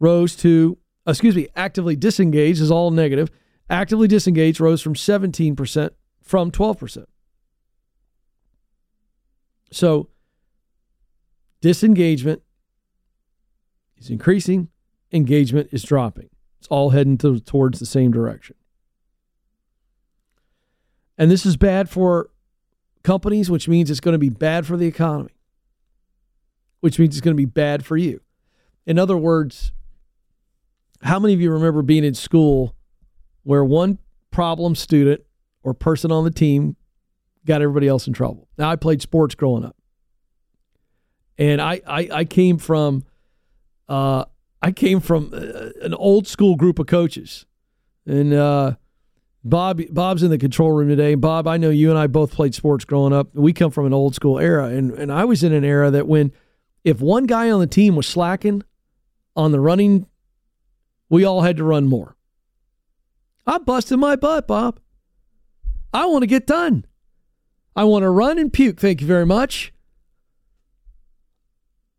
rose 0.00 0.34
to, 0.36 0.78
excuse 1.06 1.36
me, 1.36 1.48
actively 1.54 1.96
disengaged 1.96 2.62
is 2.62 2.70
all 2.70 2.90
negative. 2.90 3.30
Actively 3.68 4.08
disengaged 4.08 4.58
rose 4.58 4.80
from 4.80 4.94
17% 4.94 5.90
from 6.22 6.50
12%. 6.50 7.04
So 9.70 10.08
disengagement 11.60 12.42
is 13.96 14.10
increasing, 14.10 14.68
engagement 15.12 15.68
is 15.72 15.82
dropping. 15.82 16.30
It's 16.58 16.68
all 16.68 16.90
heading 16.90 17.18
to, 17.18 17.40
towards 17.40 17.78
the 17.78 17.86
same 17.86 18.10
direction. 18.10 18.56
And 21.18 21.30
this 21.30 21.46
is 21.46 21.56
bad 21.56 21.88
for 21.88 22.30
companies, 23.02 23.50
which 23.50 23.68
means 23.68 23.90
it's 23.90 24.00
going 24.00 24.14
to 24.14 24.18
be 24.18 24.28
bad 24.28 24.66
for 24.66 24.76
the 24.76 24.86
economy, 24.86 25.36
which 26.80 26.98
means 26.98 27.16
it's 27.16 27.24
going 27.24 27.36
to 27.36 27.40
be 27.40 27.46
bad 27.46 27.84
for 27.84 27.96
you. 27.96 28.20
In 28.84 28.98
other 28.98 29.16
words, 29.16 29.72
how 31.02 31.18
many 31.18 31.34
of 31.34 31.40
you 31.40 31.50
remember 31.50 31.82
being 31.82 32.04
in 32.04 32.14
school 32.14 32.74
where 33.42 33.64
one 33.64 33.98
problem 34.30 34.74
student 34.74 35.22
or 35.62 35.72
person 35.74 36.12
on 36.12 36.24
the 36.24 36.30
team 36.30 36.76
got 37.46 37.62
everybody 37.62 37.88
else 37.88 38.06
in 38.06 38.12
trouble. 38.12 38.48
Now, 38.58 38.70
I 38.70 38.76
played 38.76 39.00
sports 39.00 39.34
growing 39.34 39.64
up, 39.64 39.76
and 41.38 41.60
I 41.62 41.80
I, 41.86 42.08
I 42.12 42.24
came 42.24 42.58
from 42.58 43.04
uh, 43.88 44.24
I 44.60 44.72
came 44.72 45.00
from 45.00 45.32
uh, 45.32 45.70
an 45.82 45.94
old 45.94 46.26
school 46.26 46.56
group 46.56 46.78
of 46.78 46.86
coaches, 46.86 47.46
and 48.04 48.34
uh, 48.34 48.74
Bob 49.44 49.80
Bob's 49.90 50.22
in 50.22 50.30
the 50.30 50.38
control 50.38 50.72
room 50.72 50.88
today. 50.88 51.14
Bob, 51.14 51.46
I 51.46 51.56
know 51.56 51.70
you 51.70 51.90
and 51.90 51.98
I 51.98 52.08
both 52.08 52.32
played 52.32 52.54
sports 52.54 52.84
growing 52.84 53.12
up. 53.12 53.34
We 53.34 53.52
come 53.52 53.70
from 53.70 53.86
an 53.86 53.94
old 53.94 54.14
school 54.14 54.38
era, 54.38 54.66
and 54.66 54.90
and 54.92 55.12
I 55.12 55.24
was 55.24 55.42
in 55.42 55.52
an 55.52 55.64
era 55.64 55.90
that 55.92 56.06
when 56.06 56.32
if 56.84 57.00
one 57.00 57.26
guy 57.26 57.50
on 57.50 57.60
the 57.60 57.66
team 57.66 57.96
was 57.96 58.06
slacking 58.06 58.62
on 59.36 59.52
the 59.52 59.60
running, 59.60 60.06
we 61.08 61.24
all 61.24 61.42
had 61.42 61.56
to 61.58 61.64
run 61.64 61.86
more. 61.86 62.16
I 63.46 63.58
busted 63.58 63.98
my 63.98 64.16
butt, 64.16 64.48
Bob. 64.48 64.80
I 65.92 66.06
want 66.06 66.22
to 66.22 66.26
get 66.26 66.46
done. 66.46 66.84
I 67.76 67.84
want 67.84 68.02
to 68.02 68.10
run 68.10 68.38
and 68.38 68.50
puke. 68.50 68.80
Thank 68.80 69.02
you 69.02 69.06
very 69.06 69.26
much. 69.26 69.72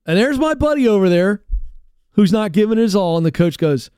And 0.08 0.18
there's 0.18 0.40
my 0.40 0.56
buddy 0.56 0.88
over 0.88 1.08
there 1.08 1.44
who's 2.12 2.32
not 2.32 2.52
giving 2.52 2.80
his 2.80 2.96
all. 2.96 3.16
And 3.16 3.26
the 3.26 3.32
coach 3.32 3.60
goes, 3.60 3.92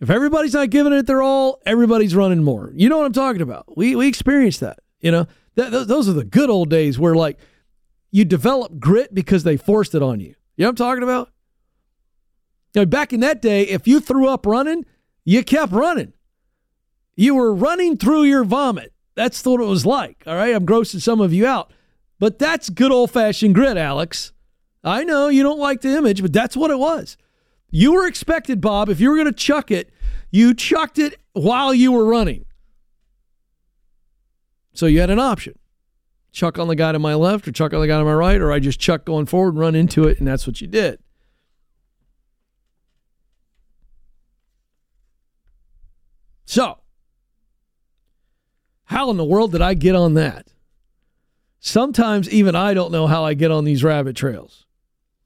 if 0.00 0.08
everybody's 0.08 0.54
not 0.54 0.70
giving 0.70 0.94
it 0.94 1.06
their 1.06 1.22
all, 1.22 1.60
everybody's 1.66 2.14
running 2.16 2.42
more. 2.42 2.72
You 2.74 2.88
know 2.88 2.96
what 2.98 3.06
I'm 3.06 3.12
talking 3.12 3.42
about? 3.42 3.76
We, 3.76 3.94
we 3.94 4.08
experienced 4.08 4.60
that. 4.60 4.78
You 5.00 5.10
know, 5.10 5.26
th- 5.56 5.86
those 5.86 6.08
are 6.08 6.14
the 6.14 6.24
good 6.24 6.48
old 6.48 6.70
days 6.70 6.98
where 6.98 7.14
like 7.14 7.38
you 8.10 8.24
develop 8.24 8.78
grit 8.78 9.14
because 9.14 9.44
they 9.44 9.56
forced 9.56 9.94
it 9.94 10.02
on 10.02 10.20
you. 10.20 10.34
You 10.56 10.64
know 10.64 10.68
what 10.68 10.70
I'm 10.70 10.76
talking 10.76 11.02
about? 11.02 11.30
You 12.74 12.82
know, 12.82 12.86
back 12.86 13.12
in 13.12 13.20
that 13.20 13.42
day, 13.42 13.62
if 13.62 13.86
you 13.86 14.00
threw 14.00 14.28
up 14.28 14.46
running, 14.46 14.86
you 15.24 15.42
kept 15.44 15.72
running. 15.72 16.14
You 17.16 17.34
were 17.34 17.54
running 17.54 17.96
through 17.96 18.24
your 18.24 18.44
vomit. 18.44 18.92
That's 19.16 19.44
what 19.44 19.60
it 19.60 19.64
was 19.64 19.84
like. 19.84 20.22
All 20.26 20.36
right. 20.36 20.54
I'm 20.54 20.64
grossing 20.64 21.00
some 21.00 21.20
of 21.20 21.32
you 21.32 21.46
out. 21.46 21.72
But 22.20 22.38
that's 22.38 22.70
good 22.70 22.92
old 22.92 23.10
fashioned 23.10 23.54
grit, 23.54 23.76
Alex. 23.76 24.32
I 24.84 25.02
know 25.02 25.28
you 25.28 25.42
don't 25.42 25.58
like 25.58 25.80
the 25.80 25.96
image, 25.96 26.22
but 26.22 26.32
that's 26.32 26.56
what 26.56 26.70
it 26.70 26.78
was. 26.78 27.16
You 27.70 27.92
were 27.92 28.06
expected, 28.06 28.60
Bob, 28.60 28.88
if 28.88 29.00
you 29.00 29.10
were 29.10 29.16
going 29.16 29.26
to 29.26 29.32
chuck 29.32 29.72
it, 29.72 29.90
you 30.30 30.54
chucked 30.54 30.98
it 30.98 31.18
while 31.32 31.74
you 31.74 31.90
were 31.90 32.04
running. 32.04 32.44
So 34.72 34.86
you 34.86 35.00
had 35.00 35.10
an 35.10 35.18
option 35.18 35.58
chuck 36.36 36.58
on 36.58 36.68
the 36.68 36.76
guy 36.76 36.92
to 36.92 36.98
my 36.98 37.14
left 37.14 37.48
or 37.48 37.52
chuck 37.52 37.72
on 37.72 37.80
the 37.80 37.86
guy 37.86 37.98
to 37.98 38.04
my 38.04 38.12
right, 38.12 38.40
or 38.40 38.52
I 38.52 38.58
just 38.58 38.78
chuck 38.78 39.06
going 39.06 39.24
forward 39.24 39.54
and 39.54 39.58
run 39.58 39.74
into 39.74 40.04
it, 40.04 40.18
and 40.18 40.28
that's 40.28 40.46
what 40.46 40.60
you 40.60 40.66
did. 40.66 41.00
So, 46.44 46.78
how 48.86 49.10
in 49.10 49.16
the 49.16 49.24
world 49.24 49.52
did 49.52 49.62
I 49.62 49.74
get 49.74 49.94
on 49.94 50.14
that? 50.14 50.48
Sometimes 51.60 52.30
even 52.30 52.54
I 52.54 52.74
don't 52.74 52.92
know 52.92 53.06
how 53.06 53.24
I 53.24 53.34
get 53.34 53.50
on 53.50 53.64
these 53.64 53.84
rabbit 53.84 54.16
trails, 54.16 54.66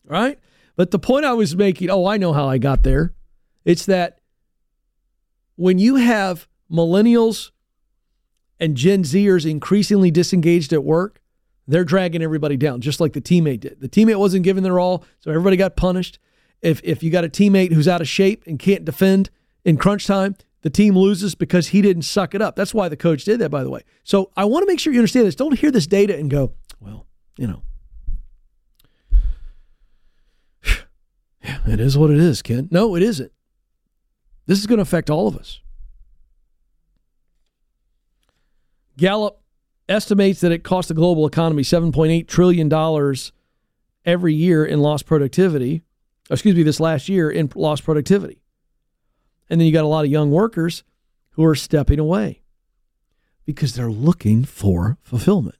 right? 0.04 0.38
But 0.76 0.90
the 0.90 0.98
point 0.98 1.26
I 1.26 1.34
was 1.34 1.54
making, 1.54 1.90
oh, 1.90 2.06
I 2.06 2.16
know 2.16 2.32
how 2.32 2.48
I 2.48 2.58
got 2.58 2.82
there. 2.82 3.12
It's 3.64 3.84
that 3.86 4.20
when 5.56 5.78
you 5.78 5.96
have 5.96 6.48
millennials 6.72 7.50
and 8.58 8.76
Gen 8.76 9.02
Zers 9.02 9.48
increasingly 9.48 10.10
disengaged 10.10 10.72
at 10.72 10.82
work, 10.82 11.20
they're 11.68 11.84
dragging 11.84 12.22
everybody 12.22 12.56
down, 12.56 12.80
just 12.80 13.00
like 13.00 13.12
the 13.12 13.20
teammate 13.20 13.60
did. 13.60 13.80
The 13.80 13.88
teammate 13.88 14.18
wasn't 14.18 14.44
giving 14.44 14.62
their 14.62 14.80
all, 14.80 15.04
so 15.18 15.30
everybody 15.30 15.56
got 15.56 15.76
punished. 15.76 16.18
If 16.62 16.80
if 16.82 17.02
you 17.02 17.10
got 17.10 17.24
a 17.24 17.28
teammate 17.28 17.72
who's 17.72 17.88
out 17.88 18.00
of 18.00 18.08
shape 18.08 18.44
and 18.46 18.58
can't 18.58 18.84
defend 18.84 19.30
in 19.64 19.76
crunch 19.76 20.06
time, 20.06 20.36
the 20.62 20.70
team 20.70 20.96
loses 20.96 21.34
because 21.34 21.68
he 21.68 21.80
didn't 21.82 22.02
suck 22.02 22.34
it 22.34 22.42
up. 22.42 22.56
That's 22.56 22.74
why 22.74 22.88
the 22.88 22.96
coach 22.96 23.24
did 23.24 23.38
that, 23.40 23.50
by 23.50 23.64
the 23.64 23.70
way. 23.70 23.82
So 24.04 24.30
I 24.36 24.44
want 24.44 24.62
to 24.62 24.66
make 24.66 24.78
sure 24.78 24.92
you 24.92 24.98
understand 24.98 25.26
this. 25.26 25.34
Don't 25.34 25.58
hear 25.58 25.70
this 25.70 25.86
data 25.86 26.16
and 26.16 26.30
go, 26.30 26.52
well, 26.80 27.06
you 27.36 27.46
know, 27.46 27.62
yeah, 31.42 31.58
it 31.66 31.80
is 31.80 31.96
what 31.96 32.10
it 32.10 32.18
is, 32.18 32.42
Ken. 32.42 32.68
No, 32.70 32.94
it 32.94 33.02
isn't. 33.02 33.32
This 34.46 34.58
is 34.58 34.66
going 34.66 34.78
to 34.78 34.82
affect 34.82 35.08
all 35.08 35.28
of 35.28 35.36
us. 35.36 35.60
Gallup 38.96 39.40
estimates 39.88 40.40
that 40.40 40.52
it 40.52 40.62
costs 40.62 40.88
the 40.88 40.94
global 40.94 41.26
economy 41.26 41.62
$7.8 41.62 42.26
trillion 42.28 43.14
every 44.04 44.34
year 44.34 44.64
in 44.64 44.80
lost 44.80 45.06
productivity. 45.06 45.82
Excuse 46.28 46.54
me, 46.54 46.62
this 46.62 46.80
last 46.80 47.08
year 47.08 47.30
in 47.30 47.50
lost 47.54 47.84
productivity. 47.84 48.42
And 49.50 49.60
then 49.60 49.66
you 49.66 49.72
got 49.72 49.84
a 49.84 49.88
lot 49.88 50.04
of 50.04 50.10
young 50.10 50.30
workers 50.30 50.84
who 51.30 51.44
are 51.44 51.56
stepping 51.56 51.98
away 51.98 52.40
because 53.44 53.74
they're 53.74 53.90
looking 53.90 54.44
for 54.44 54.96
fulfillment. 55.02 55.56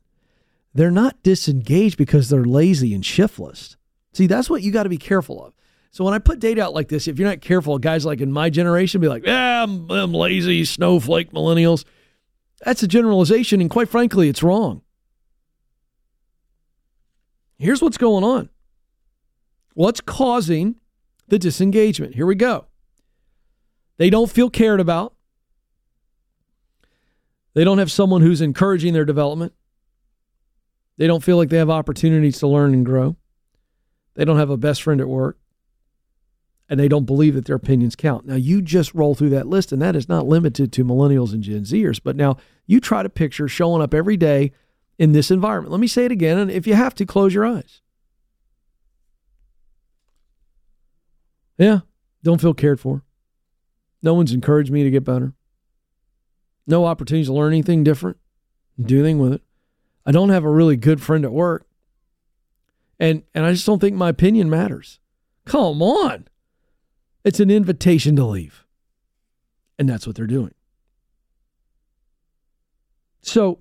They're 0.73 0.93
not 0.93 1.23
disengaged 1.25 1.99
because 1.99 2.29
they're 2.29 2.45
lazy 2.45 2.95
and 2.95 3.05
shiftless. 3.05 3.77
See, 4.13 4.29
that's 4.29 4.49
what 4.49 4.63
you 4.63 4.71
got 4.71 4.85
to 4.85 4.89
be 4.89 4.97
careful 4.97 5.45
of. 5.45 5.53
So 5.91 6.05
when 6.05 6.15
I 6.15 6.21
put 6.21 6.39
data 6.39 6.63
out 6.63 6.73
like 6.73 6.89
this, 6.89 7.09
if 7.09 7.19
you're 7.19 7.29
not 7.29 7.41
careful, 7.41 7.77
guys 7.79 8.07
like 8.07 8.21
in 8.21 8.31
my 8.31 8.49
generation 8.49 9.01
be 9.01 9.09
like, 9.09 9.27
"Yeah, 9.27 9.65
I'm, 9.65 9.91
I'm 9.91 10.15
lazy, 10.15 10.65
snowflake 10.65 11.33
millennials." 11.33 11.85
That's 12.65 12.85
a 12.85 12.89
generalization, 12.89 13.61
and 13.61 13.69
quite 13.69 13.89
frankly, 13.89 14.29
it's 14.29 14.43
wrong. 14.43 14.83
Here's 17.59 17.83
what's 17.83 17.99
going 17.99 18.23
on. 18.23 18.51
What's 19.75 20.01
causing 20.01 20.77
the 21.29 21.39
disengagement? 21.39 22.15
Here 22.15 22.27
we 22.27 22.37
go. 22.37 22.67
They 24.01 24.09
don't 24.09 24.31
feel 24.31 24.49
cared 24.49 24.81
about. 24.81 25.13
They 27.53 27.65
don't 27.65 27.77
have 27.77 27.93
someone 27.93 28.23
who's 28.23 28.41
encouraging 28.41 28.95
their 28.95 29.05
development. 29.05 29.53
They 30.97 31.07
don't 31.07 31.23
feel 31.23 31.37
like 31.37 31.51
they 31.51 31.59
have 31.59 31.69
opportunities 31.69 32.39
to 32.39 32.47
learn 32.47 32.73
and 32.73 32.87
grow. 32.87 33.17
They 34.15 34.25
don't 34.25 34.39
have 34.39 34.49
a 34.49 34.57
best 34.57 34.83
friend 34.83 35.03
at 35.03 35.09
work. 35.09 35.37
And 36.67 36.81
they 36.81 36.89
don't 36.89 37.05
believe 37.05 37.35
that 37.35 37.45
their 37.45 37.57
opinions 37.57 37.95
count. 37.95 38.25
Now, 38.25 38.37
you 38.37 38.63
just 38.63 38.95
roll 38.95 39.15
through 39.15 39.31
that 39.31 39.49
list, 39.49 39.71
and 39.71 39.83
that 39.83 39.95
is 39.95 40.09
not 40.09 40.27
limited 40.27 40.73
to 40.73 40.85
millennials 40.85 41.35
and 41.35 41.43
Gen 41.43 41.65
Zers. 41.65 42.01
But 42.03 42.17
now 42.17 42.39
you 42.67 42.81
try 42.81 43.03
to 43.03 43.11
picture 43.11 43.49
showing 43.49 43.83
up 43.83 43.93
every 43.93 44.17
day 44.17 44.53
in 44.99 45.13
this 45.13 45.31
environment. 45.31 45.73
Let 45.73 45.81
me 45.81 45.87
say 45.87 46.07
it 46.07 46.13
again. 46.13 46.39
And 46.39 46.51
if 46.51 46.67
you 46.67 46.73
have 46.73 46.95
to, 46.95 47.05
close 47.05 47.35
your 47.35 47.45
eyes. 47.45 47.83
Yeah, 51.59 51.81
don't 52.23 52.41
feel 52.41 52.55
cared 52.55 52.81
for. 52.81 53.03
No 54.03 54.15
one's 54.15 54.33
encouraged 54.33 54.71
me 54.71 54.83
to 54.83 54.91
get 54.91 55.05
better. 55.05 55.35
No 56.67 56.85
opportunities 56.85 57.27
to 57.27 57.33
learn 57.33 57.53
anything 57.53 57.85
different, 57.85 58.17
do 58.81 59.01
anything 59.01 59.19
with 59.19 59.33
it. 59.35 59.43
I 60.07 60.13
don't 60.13 60.31
have 60.31 60.45
a 60.45 60.51
really 60.51 60.77
good 60.77 61.03
friend 61.03 61.25
at 61.25 61.33
work. 61.33 61.67
And 62.99 63.23
and 63.35 63.47
I 63.47 63.53
just 63.53 63.67
don't 63.67 63.81
think 63.81 63.97
my 63.97 64.09
opinion 64.09 64.51
matters. 64.51 65.01
Come 65.45 65.83
on. 65.83 66.29
It's 67.25 67.41
an 67.41 67.51
invitation 67.51 68.17
to 68.17 68.25
leave. 68.25 68.65
And 69.79 69.89
that's 69.89 70.07
what 70.07 70.17
they're 70.17 70.27
doing. 70.27 70.55
So 73.23 73.61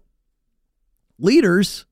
leaders 1.17 1.85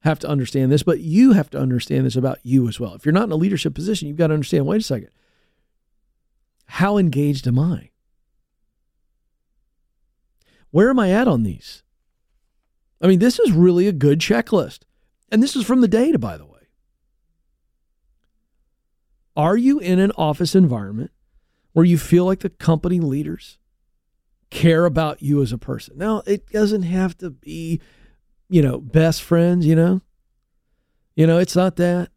have 0.00 0.18
to 0.20 0.28
understand 0.28 0.70
this, 0.70 0.82
but 0.82 1.00
you 1.00 1.32
have 1.32 1.50
to 1.50 1.58
understand 1.58 2.06
this 2.06 2.16
about 2.16 2.38
you 2.42 2.68
as 2.68 2.78
well. 2.78 2.94
If 2.94 3.04
you're 3.04 3.12
not 3.12 3.24
in 3.24 3.32
a 3.32 3.36
leadership 3.36 3.74
position, 3.74 4.08
you've 4.08 4.16
got 4.16 4.28
to 4.28 4.34
understand 4.34 4.66
wait 4.66 4.80
a 4.80 4.84
second. 4.84 5.10
How 6.68 6.96
engaged 6.98 7.48
am 7.48 7.58
I? 7.58 7.90
Where 10.70 10.90
am 10.90 10.98
I 10.98 11.10
at 11.10 11.26
on 11.26 11.42
these? 11.42 11.82
I 13.00 13.06
mean, 13.06 13.18
this 13.18 13.38
is 13.38 13.52
really 13.52 13.88
a 13.88 13.92
good 13.92 14.20
checklist. 14.20 14.80
And 15.30 15.42
this 15.42 15.56
is 15.56 15.64
from 15.64 15.80
the 15.80 15.88
data, 15.88 16.18
by 16.18 16.36
the 16.36 16.46
way. 16.46 16.52
Are 19.36 19.56
you 19.56 19.78
in 19.78 19.98
an 19.98 20.12
office 20.16 20.54
environment 20.54 21.10
where 21.72 21.84
you 21.84 21.96
feel 21.96 22.24
like 22.24 22.40
the 22.40 22.50
company 22.50 23.00
leaders 23.00 23.58
care 24.50 24.84
about 24.84 25.22
you 25.22 25.42
as 25.42 25.52
a 25.52 25.58
person? 25.58 25.96
Now, 25.96 26.22
it 26.26 26.48
doesn't 26.50 26.82
have 26.82 27.16
to 27.18 27.30
be, 27.30 27.80
you 28.48 28.62
know, 28.62 28.78
best 28.78 29.22
friends, 29.22 29.64
you 29.64 29.74
know? 29.74 30.02
You 31.14 31.26
know, 31.26 31.38
it's 31.38 31.56
not 31.56 31.76
that. 31.76 32.10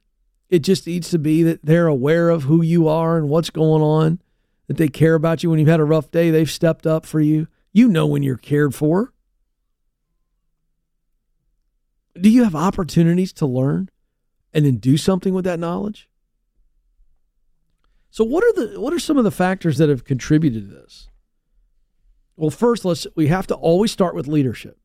It 0.50 0.60
just 0.60 0.88
needs 0.88 1.10
to 1.12 1.20
be 1.20 1.44
that 1.44 1.64
they're 1.64 1.88
aware 1.88 2.30
of 2.30 2.44
who 2.44 2.62
you 2.62 2.88
are 2.88 3.18
and 3.18 3.30
what's 3.30 3.50
going 3.50 3.82
on, 3.82 4.22
that 4.68 4.78
they 4.78 4.88
care 4.88 5.16
about 5.16 5.44
you 5.44 5.50
when 5.50 5.60
you've 5.60 5.68
had 5.68 5.80
a 5.80 5.86
rough 5.86 6.12
day, 6.12 6.30
they've 6.30 6.50
stepped 6.50 6.88
up 6.88 7.06
for 7.06 7.20
you. 7.20 7.48
You 7.74 7.88
know 7.88 8.06
when 8.06 8.24
you're 8.24 8.38
cared 8.38 8.76
for. 8.76 9.14
Do 12.20 12.30
you 12.30 12.44
have 12.44 12.56
opportunities 12.56 13.32
to 13.34 13.46
learn 13.46 13.90
and 14.54 14.66
then 14.66 14.78
do 14.78 14.98
something 14.98 15.34
with 15.34 15.46
that 15.46 15.60
knowledge? 15.60 16.10
So 18.10 18.26
what 18.26 18.44
are 18.44 18.54
the 18.54 18.80
what 18.80 18.94
are 18.94 19.00
some 19.00 19.18
of 19.18 19.24
the 19.24 19.32
factors 19.32 19.78
that 19.78 19.88
have 19.88 20.04
contributed 20.04 20.70
to 20.70 20.76
this? 20.76 21.10
Well, 22.36 22.50
first 22.50 22.84
let's 22.84 23.08
we 23.16 23.28
have 23.28 23.48
to 23.48 23.56
always 23.56 23.92
start 23.92 24.16
with 24.16 24.28
leadership. 24.28 24.78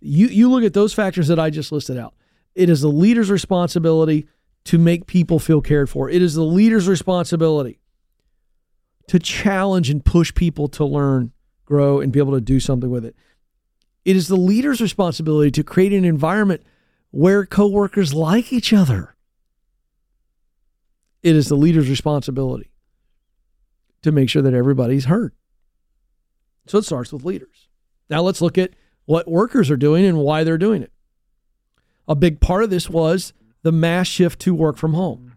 You 0.00 0.26
you 0.26 0.50
look 0.50 0.64
at 0.64 0.72
those 0.72 0.92
factors 0.92 1.28
that 1.28 1.38
I 1.38 1.50
just 1.50 1.70
listed 1.70 1.96
out. 1.96 2.14
It 2.56 2.68
is 2.68 2.80
the 2.80 2.88
leader's 2.88 3.30
responsibility 3.30 4.26
to 4.64 4.78
make 4.78 5.06
people 5.06 5.38
feel 5.38 5.60
cared 5.60 5.88
for. 5.88 6.10
It 6.10 6.22
is 6.22 6.34
the 6.34 6.42
leader's 6.42 6.88
responsibility 6.88 7.78
to 9.08 9.18
challenge 9.18 9.90
and 9.90 10.04
push 10.04 10.34
people 10.34 10.68
to 10.68 10.84
learn, 10.84 11.32
grow, 11.64 12.00
and 12.00 12.12
be 12.12 12.18
able 12.18 12.34
to 12.34 12.40
do 12.40 12.60
something 12.60 12.90
with 12.90 13.04
it. 13.04 13.14
It 14.04 14.16
is 14.16 14.28
the 14.28 14.36
leader's 14.36 14.80
responsibility 14.80 15.50
to 15.52 15.64
create 15.64 15.92
an 15.92 16.04
environment 16.04 16.62
where 17.10 17.46
coworkers 17.46 18.14
like 18.14 18.52
each 18.52 18.72
other. 18.72 19.16
It 21.22 21.34
is 21.34 21.48
the 21.48 21.56
leader's 21.56 21.88
responsibility 21.88 22.70
to 24.02 24.12
make 24.12 24.30
sure 24.30 24.42
that 24.42 24.54
everybody's 24.54 25.06
heard. 25.06 25.32
So 26.66 26.78
it 26.78 26.84
starts 26.84 27.12
with 27.12 27.24
leaders. 27.24 27.68
Now 28.08 28.22
let's 28.22 28.40
look 28.40 28.58
at 28.58 28.70
what 29.06 29.28
workers 29.28 29.70
are 29.70 29.76
doing 29.76 30.04
and 30.04 30.18
why 30.18 30.44
they're 30.44 30.58
doing 30.58 30.82
it. 30.82 30.92
A 32.08 32.14
big 32.14 32.40
part 32.40 32.62
of 32.62 32.70
this 32.70 32.88
was 32.88 33.32
the 33.62 33.72
mass 33.72 34.06
shift 34.06 34.40
to 34.42 34.54
work 34.54 34.76
from 34.76 34.94
home. 34.94 35.32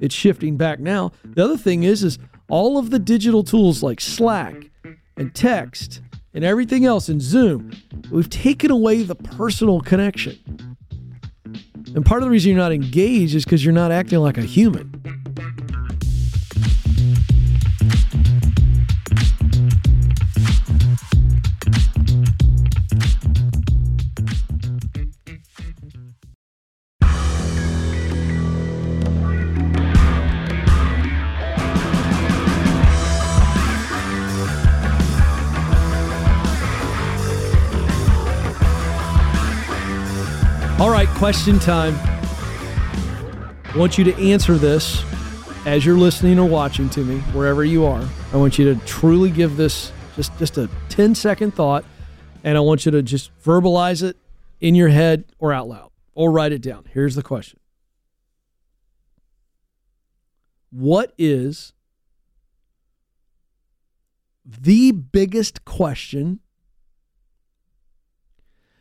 It's 0.00 0.14
shifting 0.14 0.56
back 0.56 0.80
now. 0.80 1.12
The 1.24 1.44
other 1.44 1.56
thing 1.56 1.84
is 1.84 2.02
is 2.02 2.18
all 2.48 2.78
of 2.78 2.90
the 2.90 2.98
digital 2.98 3.42
tools 3.42 3.82
like 3.82 4.00
Slack 4.00 4.54
and 5.16 5.34
text 5.34 6.00
and 6.34 6.44
everything 6.44 6.84
else 6.84 7.08
in 7.08 7.20
Zoom, 7.20 7.72
we've 8.10 8.30
taken 8.30 8.70
away 8.70 9.02
the 9.02 9.14
personal 9.14 9.80
connection. 9.80 10.76
And 11.94 12.04
part 12.04 12.22
of 12.22 12.26
the 12.26 12.30
reason 12.30 12.50
you're 12.50 12.58
not 12.58 12.72
engaged 12.72 13.34
is 13.34 13.44
because 13.44 13.64
you're 13.64 13.74
not 13.74 13.92
acting 13.92 14.18
like 14.18 14.36
a 14.36 14.42
human. 14.42 15.00
Question 41.24 41.58
time. 41.58 41.94
I 43.64 43.78
want 43.78 43.96
you 43.96 44.04
to 44.04 44.14
answer 44.30 44.58
this 44.58 45.02
as 45.64 45.86
you're 45.86 45.96
listening 45.96 46.38
or 46.38 46.46
watching 46.46 46.90
to 46.90 47.00
me, 47.00 47.20
wherever 47.32 47.64
you 47.64 47.86
are. 47.86 48.06
I 48.34 48.36
want 48.36 48.58
you 48.58 48.74
to 48.74 48.78
truly 48.84 49.30
give 49.30 49.56
this 49.56 49.90
just, 50.16 50.38
just 50.38 50.58
a 50.58 50.68
10 50.90 51.14
second 51.14 51.54
thought, 51.54 51.86
and 52.44 52.58
I 52.58 52.60
want 52.60 52.84
you 52.84 52.92
to 52.92 53.00
just 53.00 53.30
verbalize 53.42 54.02
it 54.02 54.18
in 54.60 54.74
your 54.74 54.90
head 54.90 55.24
or 55.38 55.54
out 55.54 55.66
loud 55.66 55.92
or 56.12 56.30
write 56.30 56.52
it 56.52 56.60
down. 56.60 56.84
Here's 56.92 57.14
the 57.14 57.22
question 57.22 57.58
What 60.68 61.14
is 61.16 61.72
the 64.44 64.92
biggest 64.92 65.64
question 65.64 66.40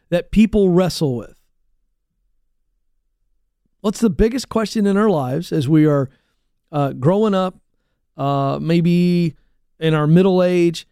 that 0.09 0.29
people 0.29 0.71
wrestle 0.71 1.15
with? 1.15 1.37
What's 3.83 3.99
the 3.99 4.09
biggest 4.09 4.47
question 4.47 4.85
in 4.85 4.95
our 4.95 5.09
lives 5.09 5.51
as 5.51 5.67
we 5.67 5.85
are 5.85 6.09
uh, 6.71 6.93
growing 6.93 7.35
up, 7.35 7.57
uh, 8.15 8.57
maybe 8.61 9.35
in 9.77 9.93
our 9.93 10.07
middle 10.07 10.41
age? 10.41 10.87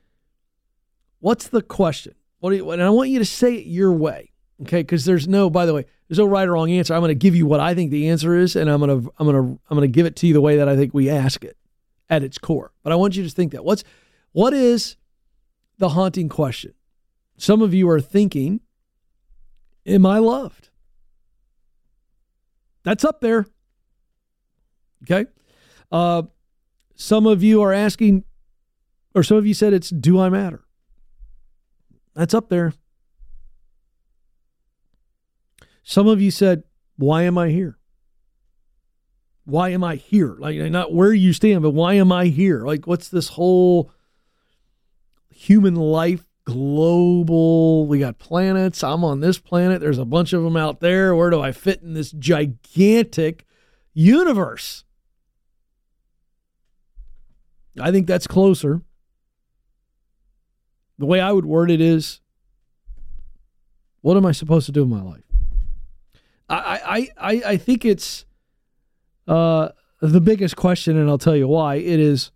What's 1.21 1.47
the 1.47 1.61
question? 1.61 2.15
What 2.39 2.49
do 2.49 2.57
you, 2.57 2.69
and 2.69 2.83
I 2.83 2.89
want 2.89 3.09
you 3.09 3.19
to 3.19 3.23
say 3.25 3.55
it 3.55 3.65
your 3.65 3.93
way. 3.93 4.33
Okay, 4.63 4.81
because 4.81 5.05
there's 5.05 5.25
no, 5.25 5.49
by 5.49 5.65
the 5.65 5.73
way, 5.73 5.85
there's 6.09 6.19
no 6.19 6.25
right 6.25 6.45
or 6.45 6.51
wrong 6.51 6.69
answer. 6.69 6.93
I'm 6.93 6.99
going 6.99 7.11
to 7.11 7.15
give 7.15 7.33
you 7.33 7.45
what 7.45 7.61
I 7.61 7.73
think 7.73 7.91
the 7.91 8.09
answer 8.09 8.35
is, 8.35 8.57
and 8.57 8.69
I'm 8.69 8.81
going 8.81 9.03
to 9.03 9.13
I'm 9.17 9.25
going 9.25 9.41
to 9.41 9.61
I'm 9.69 9.77
going 9.77 9.89
to 9.89 9.95
give 9.95 10.05
it 10.05 10.17
to 10.17 10.27
you 10.27 10.33
the 10.33 10.41
way 10.41 10.57
that 10.57 10.67
I 10.67 10.75
think 10.75 10.93
we 10.93 11.09
ask 11.09 11.45
it 11.45 11.55
at 12.09 12.23
its 12.23 12.37
core. 12.37 12.73
But 12.83 12.91
I 12.91 12.97
want 12.97 13.15
you 13.15 13.23
to 13.23 13.29
think 13.29 13.53
that 13.53 13.63
what's 13.63 13.85
what 14.33 14.53
is 14.53 14.97
the 15.77 15.89
haunting 15.89 16.27
question? 16.27 16.73
Some 17.37 17.61
of 17.61 17.73
you 17.73 17.89
are 17.89 18.01
thinking, 18.01 18.59
"Am 19.85 20.05
I 20.05 20.17
loved?" 20.17 20.70
That's 22.83 23.03
up 23.03 23.21
there. 23.21 23.45
Okay. 25.03 25.29
Uh, 25.91 26.23
some 26.95 27.25
of 27.25 27.43
you 27.43 27.61
are 27.61 27.73
asking, 27.73 28.23
or 29.15 29.23
some 29.23 29.37
of 29.37 29.45
you 29.45 29.53
said 29.53 29.73
it's, 29.73 29.89
"Do 29.89 30.19
I 30.19 30.29
matter?" 30.29 30.63
That's 32.13 32.33
up 32.33 32.49
there. 32.49 32.73
Some 35.83 36.07
of 36.07 36.21
you 36.21 36.31
said, 36.31 36.63
Why 36.97 37.23
am 37.23 37.37
I 37.37 37.49
here? 37.49 37.77
Why 39.45 39.69
am 39.69 39.83
I 39.83 39.95
here? 39.95 40.35
Like, 40.39 40.57
not 40.71 40.93
where 40.93 41.13
you 41.13 41.33
stand, 41.33 41.63
but 41.63 41.71
why 41.71 41.95
am 41.95 42.11
I 42.11 42.27
here? 42.27 42.63
Like, 42.65 42.85
what's 42.85 43.09
this 43.09 43.29
whole 43.29 43.91
human 45.29 45.75
life 45.75 46.25
global? 46.51 47.85
We 47.87 47.99
got 47.99 48.19
planets. 48.19 48.83
I'm 48.83 49.03
on 49.03 49.19
this 49.19 49.39
planet. 49.39 49.81
There's 49.81 49.97
a 49.97 50.05
bunch 50.05 50.33
of 50.33 50.43
them 50.43 50.57
out 50.57 50.79
there. 50.79 51.15
Where 51.15 51.29
do 51.29 51.41
I 51.41 51.51
fit 51.51 51.81
in 51.81 51.93
this 51.93 52.11
gigantic 52.11 53.45
universe? 53.93 54.83
I 57.79 57.91
think 57.91 58.07
that's 58.07 58.27
closer. 58.27 58.81
The 60.97 61.05
way 61.05 61.19
I 61.19 61.31
would 61.31 61.45
word 61.45 61.71
it 61.71 61.81
is 61.81 62.19
what 64.01 64.17
am 64.17 64.25
I 64.25 64.31
supposed 64.31 64.65
to 64.65 64.71
do 64.71 64.83
in 64.83 64.89
my 64.89 65.01
life? 65.01 65.23
I, 66.49 67.09
I, 67.17 67.33
I, 67.33 67.41
I 67.51 67.57
think 67.57 67.85
it's 67.85 68.25
uh, 69.27 69.69
the 70.01 70.19
biggest 70.19 70.55
question, 70.55 70.97
and 70.97 71.09
I'll 71.09 71.17
tell 71.17 71.35
you 71.35 71.47
why. 71.47 71.75
It 71.75 71.99
is, 71.99 72.31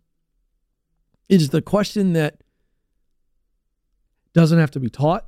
it 1.27 1.41
is 1.41 1.49
the 1.49 1.61
question 1.61 2.13
that 2.13 2.37
doesn't 4.35 4.59
have 4.59 4.71
to 4.71 4.79
be 4.81 4.89
taught. 4.89 5.25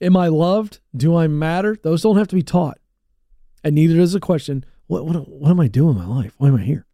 Am 0.00 0.16
I 0.16 0.28
loved? 0.28 0.80
Do 0.94 1.16
I 1.16 1.28
matter? 1.28 1.76
Those 1.80 2.02
don't 2.02 2.18
have 2.18 2.28
to 2.28 2.36
be 2.36 2.42
taught. 2.42 2.78
And 3.62 3.76
neither 3.76 3.94
does 3.94 4.12
the 4.12 4.20
question, 4.20 4.64
what, 4.88 5.06
what, 5.06 5.28
what 5.28 5.50
am 5.50 5.60
I 5.60 5.68
doing 5.68 5.96
in 5.96 6.02
my 6.02 6.06
life? 6.06 6.34
Why 6.38 6.48
am 6.48 6.56
I 6.56 6.62
here? 6.62 6.86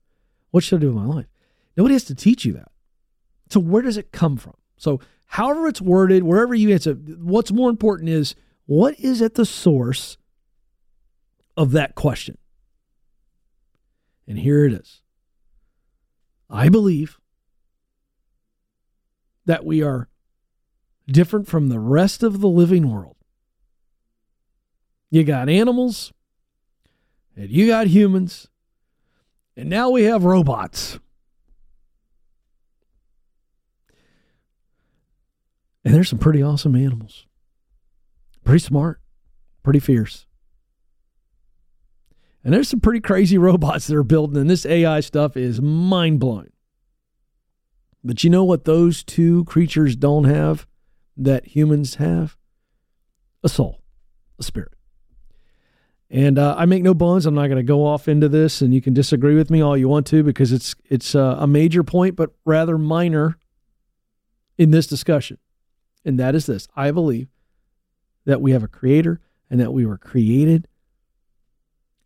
What 0.51 0.63
should 0.63 0.81
I 0.81 0.81
do 0.81 0.91
in 0.91 0.95
my 0.95 1.07
life? 1.07 1.27
Nobody 1.77 1.95
has 1.95 2.05
to 2.05 2.15
teach 2.15 2.45
you 2.45 2.53
that. 2.53 2.71
So, 3.49 3.61
where 3.61 3.83
does 3.83 3.97
it 3.97 4.13
come 4.13 4.37
from? 4.37 4.55
So, 4.77 5.01
however 5.27 5.69
it's 5.69 5.81
worded, 5.81 6.25
wherever 6.25 6.55
you 6.55 6.73
answer, 6.73 6.95
what's 6.95 7.53
more 7.53 7.71
important 7.71 8.11
is 8.11 8.35
what 8.67 8.99
is 8.99 9.23
at 9.23 9.35
the 9.35 9.47
source 9.47 10.19
of 11.57 11.71
that 11.73 11.95
question? 11.95 12.37
And 14.27 14.39
here 14.39 14.65
it 14.65 14.73
is. 14.73 15.01
I 16.51 16.69
believe 16.69 17.19
that 19.47 19.65
we 19.65 19.83
are 19.83 20.09
different 21.07 21.49
from 21.49 21.69
the 21.69 21.81
rest 21.81 22.23
of 22.23 22.41
the 22.41 22.49
living 22.49 22.91
world. 22.91 23.17
You 25.11 25.25
got 25.25 25.49
animals, 25.49 26.13
and 27.37 27.49
you 27.49 27.67
got 27.67 27.87
humans, 27.87 28.49
and 29.57 29.71
now 29.71 29.91
we 29.91 30.03
have 30.03 30.25
robots. 30.25 30.99
And 35.85 35.95
there's 35.95 36.09
some 36.09 36.19
pretty 36.19 36.43
awesome 36.43 36.75
animals. 36.75 37.27
Pretty 38.43 38.59
smart, 38.59 39.01
pretty 39.63 39.79
fierce. 39.79 40.27
And 42.43 42.53
there's 42.53 42.69
some 42.69 42.81
pretty 42.81 43.01
crazy 43.01 43.39
robots 43.39 43.87
that 43.87 43.97
are 43.97 44.03
building, 44.03 44.41
and 44.41 44.51
this 44.51 44.67
AI 44.67 45.01
stuff 45.01 45.37
is 45.37 45.61
mind 45.61 46.19
blowing. 46.19 46.51
But 48.07 48.23
you 48.23 48.31
know 48.31 48.45
what 48.45 48.65
those 48.65 49.03
two 49.03 49.45
creatures 49.47 49.97
don't 49.97 50.25
have 50.25 50.67
that 51.17 51.57
humans 51.57 51.97
have? 51.97 52.37
A 53.43 53.49
soul, 53.49 53.83
a 54.39 54.45
spirit. 54.45 54.75
And 56.09 56.39
uh, 56.39 56.55
I 56.57 56.67
make 56.67 56.85
no 56.85 56.95
bones. 56.95 57.27
I'm 57.27 57.35
not 57.35 57.49
going 57.49 57.57
to 57.57 57.65
go 57.65 57.85
off 57.85 58.07
into 58.07 58.29
this, 58.29 58.63
and 58.63 58.73
you 58.73 58.81
can 58.81 58.95
disagree 58.95 59.35
with 59.35 59.51
me 59.51 59.61
all 59.61 59.77
you 59.77 59.89
want 59.89 60.07
to 60.07 60.23
because 60.23 60.53
it's 60.53 60.77
it's 60.85 61.17
uh, 61.17 61.37
a 61.41 61.49
major 61.49 61.83
point, 61.83 62.15
but 62.15 62.31
rather 62.45 62.79
minor 62.79 63.37
in 64.57 64.71
this 64.71 64.87
discussion. 64.87 65.39
And 66.05 66.19
that 66.21 66.37
is 66.37 66.47
this: 66.47 66.69
I 66.77 66.93
believe 66.93 67.29
that 68.25 68.41
we 68.41 68.53
have 68.53 68.63
a 68.63 68.69
creator 68.69 69.21
and 69.51 69.59
that 69.59 69.73
we 69.73 69.85
were 69.85 69.99
created 69.99 70.69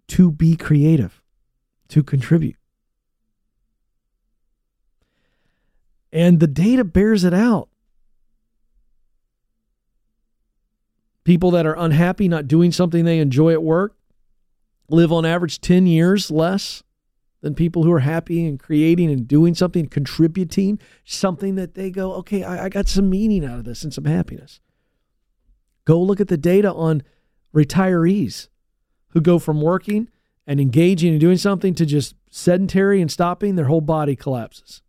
to 0.08 0.30
be 0.30 0.56
creative, 0.56 1.22
to 1.88 2.02
contribute. 2.02 2.56
And 6.12 6.40
the 6.40 6.46
data 6.46 6.85
bears 6.85 7.25
it 7.25 7.35
out. 7.35 7.68
People 11.25 11.51
that 11.53 11.66
are 11.66 11.77
unhappy, 11.77 12.29
not 12.29 12.49
doing 12.49 12.73
something 12.73 13.05
they 13.05 13.18
enjoy 13.18 13.53
at 13.53 13.62
work, 13.62 13.96
live 14.88 15.12
on 15.12 15.25
average 15.25 15.61
10 15.61 15.87
years 15.87 16.31
less 16.31 16.83
than 17.40 17.55
people 17.55 17.85
who 17.85 17.92
are 17.92 18.01
happy 18.01 18.44
and 18.44 18.59
creating 18.59 19.11
and 19.11 19.27
doing 19.27 19.55
something, 19.55 19.87
contributing 19.87 20.79
something 21.05 21.55
that 21.55 21.75
they 21.75 21.90
go, 21.90 22.12
okay, 22.14 22.42
I, 22.42 22.66
I 22.66 22.68
got 22.68 22.88
some 22.88 23.09
meaning 23.09 23.44
out 23.44 23.59
of 23.59 23.64
this 23.64 23.83
and 23.83 23.94
some 23.94 24.05
happiness. 24.05 24.61
Go 25.85 26.01
look 26.03 26.20
at 26.20 26.29
the 26.29 26.37
data 26.37 26.73
on 26.73 27.03
retirees 27.55 28.49
who 29.09 29.20
go 29.20 29.38
from 29.38 29.61
working 29.61 30.09
and 30.46 30.61
engaging 30.61 31.12
and 31.12 31.20
doing 31.20 31.37
something 31.37 31.75
to 31.75 31.87
just 31.87 32.14
sedentary 32.31 33.01
and 33.01 33.11
stopping, 33.11 33.57
their 33.57 33.66
whole 33.66 33.81
body 33.81 34.16
collapses. 34.16 34.83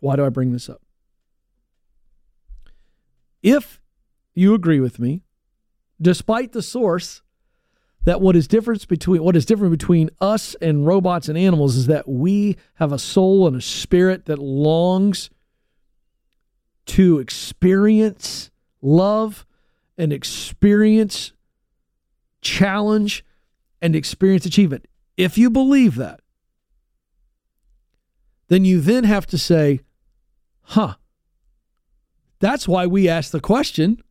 Why 0.00 0.16
do 0.16 0.24
I 0.24 0.28
bring 0.28 0.52
this 0.52 0.68
up? 0.68 0.82
If 3.42 3.80
you 4.34 4.54
agree 4.54 4.80
with 4.80 4.98
me, 4.98 5.22
despite 6.00 6.52
the 6.52 6.62
source 6.62 7.22
that 8.04 8.20
what 8.20 8.36
is 8.36 8.48
difference 8.48 8.84
between 8.84 9.22
what 9.22 9.36
is 9.36 9.44
different 9.44 9.70
between 9.72 10.10
us 10.20 10.54
and 10.62 10.86
robots 10.86 11.28
and 11.28 11.36
animals 11.36 11.76
is 11.76 11.86
that 11.86 12.08
we 12.08 12.56
have 12.74 12.92
a 12.92 12.98
soul 12.98 13.46
and 13.46 13.56
a 13.56 13.60
spirit 13.60 14.26
that 14.26 14.38
longs 14.38 15.30
to 16.86 17.18
experience 17.18 18.50
love 18.80 19.44
and 19.98 20.12
experience 20.12 21.32
challenge 22.40 23.24
and 23.82 23.94
experience 23.94 24.46
achievement. 24.46 24.86
If 25.16 25.36
you 25.36 25.50
believe 25.50 25.96
that, 25.96 26.20
then 28.48 28.64
you 28.64 28.80
then 28.80 29.04
have 29.04 29.26
to 29.26 29.38
say, 29.38 29.80
huh, 30.68 30.94
that's 32.40 32.68
why 32.68 32.86
we 32.86 33.08
ask 33.08 33.30
the 33.30 33.40
question, 33.40 34.02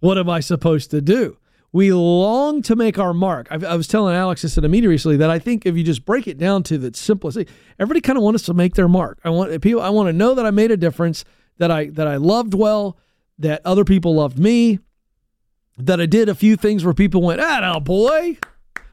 what 0.00 0.18
am 0.18 0.28
I 0.30 0.40
supposed 0.40 0.90
to 0.92 1.00
do? 1.00 1.38
We 1.72 1.92
long 1.92 2.62
to 2.62 2.76
make 2.76 2.98
our 2.98 3.12
mark. 3.12 3.48
I, 3.50 3.56
I 3.56 3.74
was 3.74 3.88
telling 3.88 4.14
Alex 4.14 4.42
this 4.42 4.56
at 4.56 4.64
a 4.64 4.68
meeting 4.68 4.88
recently 4.88 5.16
that 5.18 5.30
I 5.30 5.38
think 5.38 5.66
if 5.66 5.76
you 5.76 5.84
just 5.84 6.04
break 6.04 6.26
it 6.26 6.38
down 6.38 6.62
to 6.64 6.78
the 6.78 6.94
simplest, 6.94 7.38
everybody 7.78 8.00
kind 8.00 8.16
of 8.16 8.24
wants 8.24 8.44
to 8.44 8.54
make 8.54 8.74
their 8.74 8.88
mark. 8.88 9.18
I 9.24 9.30
want 9.30 9.60
people. 9.60 9.82
I 9.82 9.90
want 9.90 10.08
to 10.08 10.12
know 10.12 10.34
that 10.34 10.46
I 10.46 10.50
made 10.50 10.70
a 10.70 10.76
difference 10.76 11.24
that 11.58 11.70
I 11.70 11.86
that 11.90 12.06
I 12.06 12.16
loved 12.16 12.54
well, 12.54 12.96
that 13.38 13.60
other 13.64 13.84
people 13.84 14.14
loved 14.14 14.38
me, 14.38 14.78
that 15.76 16.00
I 16.00 16.06
did 16.06 16.28
a 16.28 16.34
few 16.34 16.56
things 16.56 16.84
where 16.84 16.94
people 16.94 17.20
went, 17.22 17.40
"Ah, 17.40 17.60
now 17.60 17.80
boy, 17.80 18.38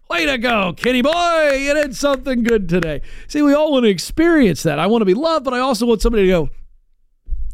way 0.09 0.25
to 0.25 0.37
go, 0.37 0.73
Kenny 0.75 1.01
boy, 1.01 1.57
you 1.57 1.73
did 1.73 1.95
something 1.95 2.43
good 2.43 2.67
today." 2.67 3.01
See, 3.27 3.41
we 3.41 3.53
all 3.53 3.71
want 3.71 3.85
to 3.85 3.89
experience 3.89 4.63
that. 4.63 4.79
I 4.79 4.87
want 4.87 5.01
to 5.01 5.05
be 5.05 5.13
loved, 5.13 5.45
but 5.45 5.53
I 5.53 5.59
also 5.59 5.85
want 5.85 6.01
somebody 6.01 6.23
to 6.23 6.29
go, 6.29 6.49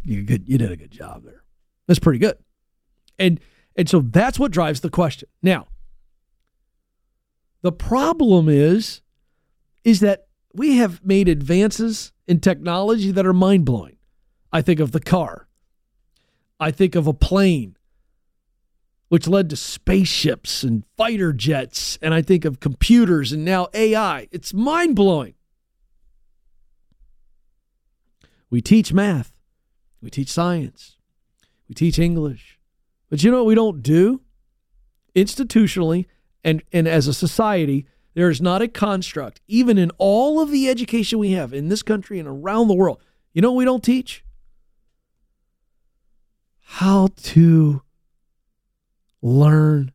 "You 0.04 0.24
good, 0.24 0.48
you 0.48 0.58
did 0.58 0.72
a 0.72 0.76
good 0.76 0.92
job 0.92 1.24
there. 1.24 1.44
That's 1.88 2.00
pretty 2.00 2.20
good." 2.20 2.38
And 3.20 3.40
and 3.76 3.90
so 3.90 4.02
that's 4.02 4.40
what 4.40 4.52
drives 4.52 4.82
the 4.82 4.90
question. 4.90 5.30
Now, 5.42 5.68
the 7.62 7.72
problem 7.72 8.50
is 8.50 9.02
is 9.84 10.00
that 10.02 10.28
we 10.54 10.78
have 10.78 11.04
made 11.04 11.28
advances 11.28 12.12
in 12.28 12.40
technology 12.40 13.12
that 13.12 13.26
are 13.26 13.34
mind 13.34 13.66
blowing. 13.66 13.98
I 14.52 14.62
think 14.62 14.80
of 14.80 14.92
the 14.92 15.00
car. 15.00 15.48
I 16.60 16.72
think 16.72 16.96
of 16.96 17.08
a 17.08 17.14
plane, 17.14 17.78
which 19.08 19.28
led 19.28 19.50
to 19.50 19.56
spaceships 19.56 20.64
and 20.64 20.84
fighter 20.98 21.34
jets. 21.34 21.98
And 22.02 22.14
I 22.14 22.22
think 22.22 22.46
of 22.46 22.60
computers 22.60 23.32
and 23.32 23.44
now 23.44 23.68
AI. 23.74 24.28
It's 24.32 24.54
mind 24.54 24.96
blowing. 24.96 25.34
We 28.50 28.62
teach 28.62 28.92
math, 28.92 29.31
we 30.02 30.10
teach 30.10 30.30
science, 30.30 30.98
we 31.68 31.76
teach 31.76 32.00
English. 32.00 32.60
But 33.10 33.24
you 33.24 33.32
know 33.32 33.38
what 33.38 33.48
we 33.48 33.56
don't 33.56 33.84
do? 33.84 34.22
Institutionally 35.16 36.06
and, 36.44 36.64
and 36.72 36.88
as 36.88 37.08
a 37.08 37.14
society, 37.14 37.86
there 38.14 38.30
is 38.30 38.42
not 38.42 38.62
a 38.62 38.68
construct, 38.68 39.42
even 39.48 39.78
in 39.78 39.92
all 39.98 40.40
of 40.42 40.52
the 40.52 40.70
education 40.70 41.20
we 41.20 41.32
have 41.32 41.54
in 41.54 41.70
this 41.70 41.84
country 41.84 42.20
and 42.20 42.28
around 42.28 42.68
the 42.68 42.74
world. 42.74 43.02
You 43.34 43.42
know 43.42 43.52
what 43.52 43.58
we 43.60 43.66
don't 43.66 43.84
teach? 43.84 44.24
how 46.76 47.10
to 47.18 47.82
learn 49.22 49.92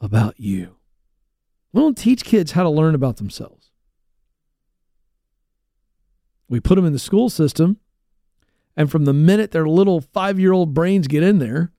about 0.00 0.34
you. 0.36 0.74
We 1.72 1.80
don't 1.80 1.96
teach 1.96 2.24
kids 2.24 2.50
how 2.50 2.64
to 2.64 2.68
learn 2.68 2.96
about 2.96 3.18
themselves. 3.18 3.70
We 6.48 6.58
put 6.58 6.74
them 6.74 6.84
in 6.84 6.92
the 6.92 6.98
school 6.98 7.30
system, 7.30 7.76
and 8.78 8.92
from 8.92 9.06
the 9.06 9.12
minute 9.12 9.50
their 9.50 9.68
little 9.68 10.00
five 10.00 10.38
year 10.38 10.52
old 10.52 10.72
brains 10.72 11.08
get 11.08 11.24
in 11.24 11.40
there, 11.40 11.72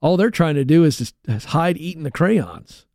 all 0.00 0.16
they're 0.16 0.30
trying 0.30 0.54
to 0.54 0.64
do 0.64 0.82
is 0.82 0.96
just 0.96 1.14
is 1.28 1.44
hide 1.44 1.76
eating 1.76 2.02
the 2.02 2.10
crayons. 2.10 2.86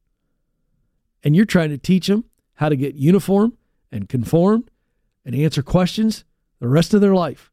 And 1.24 1.36
you're 1.36 1.46
trying 1.46 1.70
to 1.70 1.78
teach 1.78 2.08
them 2.08 2.26
how 2.56 2.70
to 2.70 2.76
get 2.76 2.96
uniform 2.96 3.56
and 3.92 4.10
conform 4.10 4.66
and 5.24 5.36
answer 5.36 5.62
questions 5.62 6.26
the 6.60 6.68
rest 6.68 6.96
of 6.96 7.02
their 7.02 7.14
life. 7.14 7.52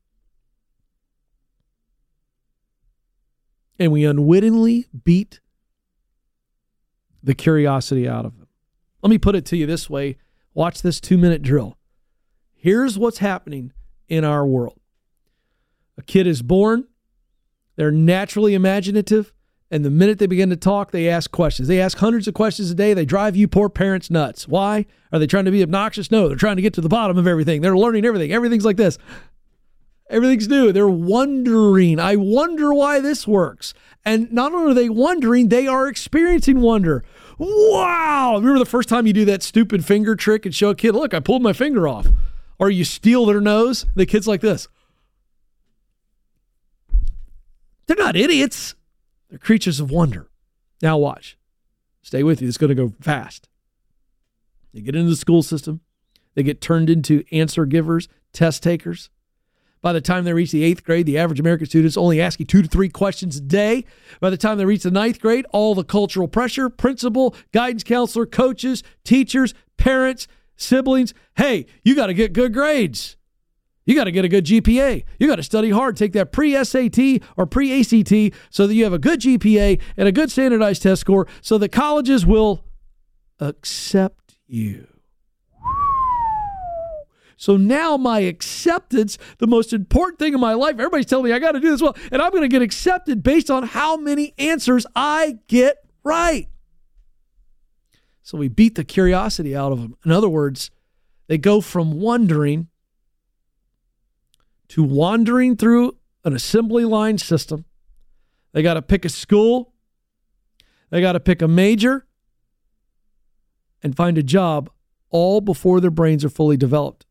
And 3.78 3.92
we 3.92 4.06
unwittingly 4.06 4.86
beat 5.04 5.40
the 7.22 7.34
curiosity 7.34 8.08
out 8.08 8.24
of 8.24 8.38
them. 8.38 8.48
Let 9.02 9.10
me 9.10 9.18
put 9.18 9.34
it 9.36 9.44
to 9.46 9.58
you 9.58 9.66
this 9.66 9.90
way 9.90 10.16
watch 10.54 10.80
this 10.80 11.00
two 11.00 11.18
minute 11.18 11.42
drill. 11.42 11.76
Here's 12.54 12.98
what's 12.98 13.18
happening 13.18 13.74
in 14.08 14.24
our 14.24 14.46
world 14.46 14.80
a 15.98 16.02
kid 16.02 16.26
is 16.26 16.42
born, 16.42 16.86
they're 17.76 17.90
naturally 17.90 18.54
imaginative, 18.54 19.32
and 19.70 19.84
the 19.84 19.90
minute 19.90 20.18
they 20.18 20.26
begin 20.26 20.50
to 20.50 20.56
talk, 20.56 20.92
they 20.92 21.08
ask 21.08 21.30
questions. 21.30 21.68
They 21.68 21.80
ask 21.80 21.98
hundreds 21.98 22.28
of 22.28 22.34
questions 22.34 22.70
a 22.70 22.74
day. 22.74 22.94
They 22.94 23.04
drive 23.04 23.34
you 23.34 23.48
poor 23.48 23.68
parents 23.68 24.10
nuts. 24.10 24.46
Why? 24.46 24.86
Are 25.12 25.18
they 25.18 25.26
trying 25.26 25.46
to 25.46 25.50
be 25.50 25.62
obnoxious? 25.62 26.10
No, 26.10 26.28
they're 26.28 26.36
trying 26.36 26.56
to 26.56 26.62
get 26.62 26.74
to 26.74 26.80
the 26.80 26.88
bottom 26.88 27.18
of 27.18 27.26
everything. 27.26 27.60
They're 27.60 27.76
learning 27.76 28.04
everything. 28.04 28.32
Everything's 28.32 28.64
like 28.64 28.76
this. 28.76 28.96
Everything's 30.08 30.46
new. 30.46 30.70
They're 30.70 30.86
wondering. 30.86 31.98
I 31.98 32.14
wonder 32.14 32.72
why 32.72 33.00
this 33.00 33.26
works. 33.26 33.74
And 34.04 34.32
not 34.32 34.52
only 34.52 34.70
are 34.70 34.74
they 34.74 34.88
wondering, 34.88 35.48
they 35.48 35.66
are 35.66 35.88
experiencing 35.88 36.60
wonder. 36.60 37.02
Wow. 37.38 38.36
Remember 38.36 38.60
the 38.60 38.66
first 38.66 38.88
time 38.88 39.08
you 39.08 39.12
do 39.12 39.24
that 39.24 39.42
stupid 39.42 39.84
finger 39.84 40.14
trick 40.14 40.46
and 40.46 40.54
show 40.54 40.70
a 40.70 40.76
kid, 40.76 40.94
look, 40.94 41.12
I 41.12 41.18
pulled 41.18 41.42
my 41.42 41.52
finger 41.52 41.88
off. 41.88 42.06
Or 42.60 42.70
you 42.70 42.84
steal 42.84 43.26
their 43.26 43.40
nose. 43.40 43.84
The 43.96 44.06
kid's 44.06 44.28
like 44.28 44.42
this. 44.42 44.68
They're 47.86 47.96
not 47.96 48.16
idiots. 48.16 48.74
They're 49.28 49.38
creatures 49.38 49.80
of 49.80 49.90
wonder. 49.90 50.28
Now, 50.82 50.98
watch. 50.98 51.38
Stay 52.02 52.22
with 52.22 52.40
you. 52.40 52.48
It's 52.48 52.58
going 52.58 52.68
to 52.68 52.74
go 52.74 52.92
fast. 53.00 53.48
They 54.72 54.80
get 54.80 54.94
into 54.94 55.10
the 55.10 55.16
school 55.16 55.42
system, 55.42 55.80
they 56.34 56.42
get 56.42 56.60
turned 56.60 56.90
into 56.90 57.24
answer 57.32 57.64
givers, 57.64 58.08
test 58.32 58.62
takers. 58.62 59.08
By 59.80 59.92
the 59.92 60.00
time 60.00 60.24
they 60.24 60.32
reach 60.32 60.50
the 60.50 60.64
eighth 60.64 60.84
grade, 60.84 61.06
the 61.06 61.16
average 61.16 61.38
American 61.38 61.66
student 61.66 61.86
is 61.86 61.96
only 61.96 62.20
asking 62.20 62.46
two 62.46 62.60
to 62.60 62.68
three 62.68 62.88
questions 62.88 63.36
a 63.36 63.40
day. 63.40 63.84
By 64.20 64.30
the 64.30 64.36
time 64.36 64.58
they 64.58 64.64
reach 64.64 64.82
the 64.82 64.90
ninth 64.90 65.20
grade, 65.20 65.46
all 65.52 65.74
the 65.74 65.84
cultural 65.84 66.28
pressure, 66.28 66.68
principal, 66.68 67.34
guidance 67.52 67.84
counselor, 67.84 68.26
coaches, 68.26 68.82
teachers, 69.04 69.54
parents, 69.76 70.26
siblings 70.56 71.14
hey, 71.36 71.66
you 71.84 71.94
got 71.94 72.06
to 72.06 72.14
get 72.14 72.32
good 72.32 72.52
grades. 72.52 73.16
You 73.86 73.94
got 73.94 74.04
to 74.04 74.12
get 74.12 74.24
a 74.24 74.28
good 74.28 74.44
GPA. 74.44 75.04
You 75.18 75.28
got 75.28 75.36
to 75.36 75.42
study 75.44 75.70
hard, 75.70 75.96
take 75.96 76.12
that 76.12 76.32
pre 76.32 76.62
SAT 76.62 77.22
or 77.36 77.46
pre 77.46 77.80
ACT 77.80 78.36
so 78.50 78.66
that 78.66 78.74
you 78.74 78.84
have 78.84 78.92
a 78.92 78.98
good 78.98 79.20
GPA 79.20 79.80
and 79.96 80.08
a 80.08 80.12
good 80.12 80.30
standardized 80.30 80.82
test 80.82 81.00
score 81.00 81.26
so 81.40 81.56
that 81.58 81.70
colleges 81.70 82.26
will 82.26 82.64
accept 83.38 84.36
you. 84.46 84.88
So 87.36 87.56
now 87.56 87.96
my 87.96 88.20
acceptance, 88.20 89.18
the 89.38 89.46
most 89.46 89.72
important 89.72 90.18
thing 90.18 90.34
in 90.34 90.40
my 90.40 90.54
life, 90.54 90.74
everybody's 90.74 91.06
telling 91.06 91.26
me 91.26 91.32
I 91.32 91.38
got 91.38 91.52
to 91.52 91.60
do 91.60 91.70
this 91.70 91.82
well, 91.82 91.96
and 92.10 92.20
I'm 92.20 92.30
going 92.30 92.42
to 92.42 92.48
get 92.48 92.62
accepted 92.62 93.22
based 93.22 93.50
on 93.50 93.62
how 93.62 93.96
many 93.96 94.34
answers 94.38 94.86
I 94.96 95.38
get 95.46 95.76
right. 96.02 96.48
So 98.22 98.38
we 98.38 98.48
beat 98.48 98.74
the 98.74 98.84
curiosity 98.84 99.54
out 99.54 99.70
of 99.70 99.80
them. 99.80 99.96
In 100.04 100.10
other 100.10 100.28
words, 100.28 100.70
they 101.28 101.38
go 101.38 101.60
from 101.60 102.00
wondering 102.00 102.68
to 104.68 104.82
wandering 104.82 105.56
through 105.56 105.96
an 106.24 106.34
assembly 106.34 106.84
line 106.84 107.18
system. 107.18 107.64
They 108.52 108.62
got 108.62 108.74
to 108.74 108.82
pick 108.82 109.04
a 109.04 109.08
school, 109.08 109.72
they 110.90 111.00
got 111.00 111.12
to 111.12 111.20
pick 111.20 111.42
a 111.42 111.48
major, 111.48 112.06
and 113.82 113.96
find 113.96 114.18
a 114.18 114.22
job 114.22 114.70
all 115.10 115.40
before 115.40 115.80
their 115.80 115.90
brains 115.90 116.24
are 116.24 116.30
fully 116.30 116.56
developed. 116.56 117.06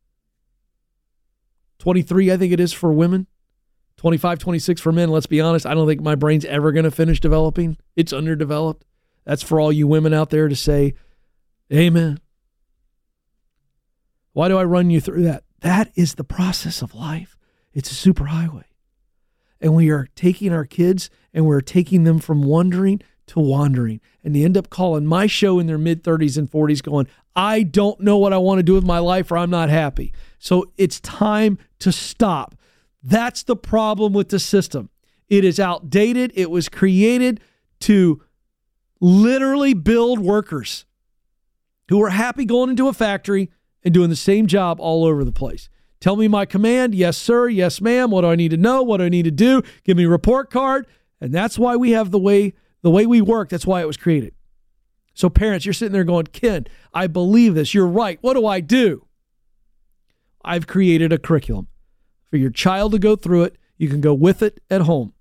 23, 1.78 2.32
I 2.32 2.36
think 2.36 2.52
it 2.52 2.60
is 2.60 2.72
for 2.72 2.92
women. 2.92 3.26
25, 3.96 4.38
26 4.38 4.80
for 4.80 4.92
men. 4.92 5.10
Let's 5.10 5.26
be 5.26 5.40
honest, 5.40 5.66
I 5.66 5.74
don't 5.74 5.86
think 5.86 6.00
my 6.00 6.14
brain's 6.14 6.44
ever 6.44 6.72
going 6.72 6.84
to 6.84 6.90
finish 6.90 7.20
developing. 7.20 7.78
It's 7.94 8.12
underdeveloped. 8.12 8.84
That's 9.24 9.42
for 9.42 9.58
all 9.58 9.72
you 9.72 9.86
women 9.86 10.12
out 10.12 10.30
there 10.30 10.48
to 10.48 10.56
say, 10.56 10.94
Amen. 11.72 12.20
Why 14.32 14.48
do 14.48 14.58
I 14.58 14.64
run 14.64 14.90
you 14.90 15.00
through 15.00 15.22
that? 15.24 15.44
That 15.60 15.90
is 15.96 16.14
the 16.14 16.24
process 16.24 16.82
of 16.82 16.94
life. 16.94 17.35
It's 17.76 17.92
a 17.92 18.10
superhighway. 18.10 18.64
And 19.60 19.76
we 19.76 19.90
are 19.90 20.08
taking 20.16 20.50
our 20.50 20.64
kids 20.64 21.10
and 21.34 21.44
we're 21.44 21.60
taking 21.60 22.04
them 22.04 22.18
from 22.18 22.42
wondering 22.42 23.02
to 23.26 23.38
wandering. 23.38 24.00
And 24.24 24.34
they 24.34 24.44
end 24.44 24.56
up 24.56 24.70
calling 24.70 25.04
my 25.04 25.26
show 25.26 25.58
in 25.58 25.66
their 25.66 25.76
mid 25.76 26.02
30s 26.02 26.38
and 26.38 26.50
40s, 26.50 26.82
going, 26.82 27.06
I 27.36 27.64
don't 27.64 28.00
know 28.00 28.16
what 28.16 28.32
I 28.32 28.38
want 28.38 28.60
to 28.60 28.62
do 28.62 28.72
with 28.72 28.84
my 28.84 28.98
life 28.98 29.30
or 29.30 29.36
I'm 29.36 29.50
not 29.50 29.68
happy. 29.68 30.14
So 30.38 30.72
it's 30.78 31.00
time 31.00 31.58
to 31.80 31.92
stop. 31.92 32.54
That's 33.02 33.42
the 33.42 33.56
problem 33.56 34.14
with 34.14 34.30
the 34.30 34.38
system. 34.38 34.88
It 35.28 35.44
is 35.44 35.60
outdated. 35.60 36.32
It 36.34 36.50
was 36.50 36.70
created 36.70 37.40
to 37.80 38.22
literally 39.02 39.74
build 39.74 40.18
workers 40.18 40.86
who 41.90 42.02
are 42.02 42.08
happy 42.10 42.46
going 42.46 42.70
into 42.70 42.88
a 42.88 42.94
factory 42.94 43.50
and 43.84 43.92
doing 43.92 44.08
the 44.08 44.16
same 44.16 44.46
job 44.46 44.80
all 44.80 45.04
over 45.04 45.24
the 45.24 45.30
place. 45.30 45.68
Tell 46.00 46.16
me 46.16 46.28
my 46.28 46.44
command. 46.44 46.94
Yes, 46.94 47.16
sir. 47.16 47.48
Yes, 47.48 47.80
ma'am. 47.80 48.10
What 48.10 48.22
do 48.22 48.28
I 48.28 48.36
need 48.36 48.50
to 48.50 48.56
know? 48.56 48.82
What 48.82 48.98
do 48.98 49.04
I 49.04 49.08
need 49.08 49.24
to 49.24 49.30
do? 49.30 49.62
Give 49.84 49.96
me 49.96 50.04
a 50.04 50.08
report 50.08 50.50
card. 50.50 50.86
And 51.20 51.32
that's 51.32 51.58
why 51.58 51.76
we 51.76 51.92
have 51.92 52.10
the 52.10 52.18
way 52.18 52.52
the 52.82 52.90
way 52.90 53.06
we 53.06 53.20
work. 53.20 53.48
That's 53.48 53.66
why 53.66 53.80
it 53.80 53.86
was 53.86 53.96
created. 53.96 54.34
So 55.14 55.30
parents, 55.30 55.64
you're 55.64 55.72
sitting 55.72 55.94
there 55.94 56.04
going, 56.04 56.26
"Ken, 56.26 56.66
I 56.92 57.06
believe 57.06 57.54
this. 57.54 57.72
You're 57.72 57.86
right. 57.86 58.18
What 58.20 58.34
do 58.34 58.46
I 58.46 58.60
do?" 58.60 59.06
I've 60.44 60.66
created 60.66 61.12
a 61.12 61.18
curriculum 61.18 61.68
for 62.30 62.36
your 62.36 62.50
child 62.50 62.92
to 62.92 62.98
go 62.98 63.16
through 63.16 63.44
it. 63.44 63.56
You 63.78 63.88
can 63.88 64.00
go 64.00 64.14
with 64.14 64.42
it 64.42 64.60
at 64.70 64.82
home. 64.82 65.14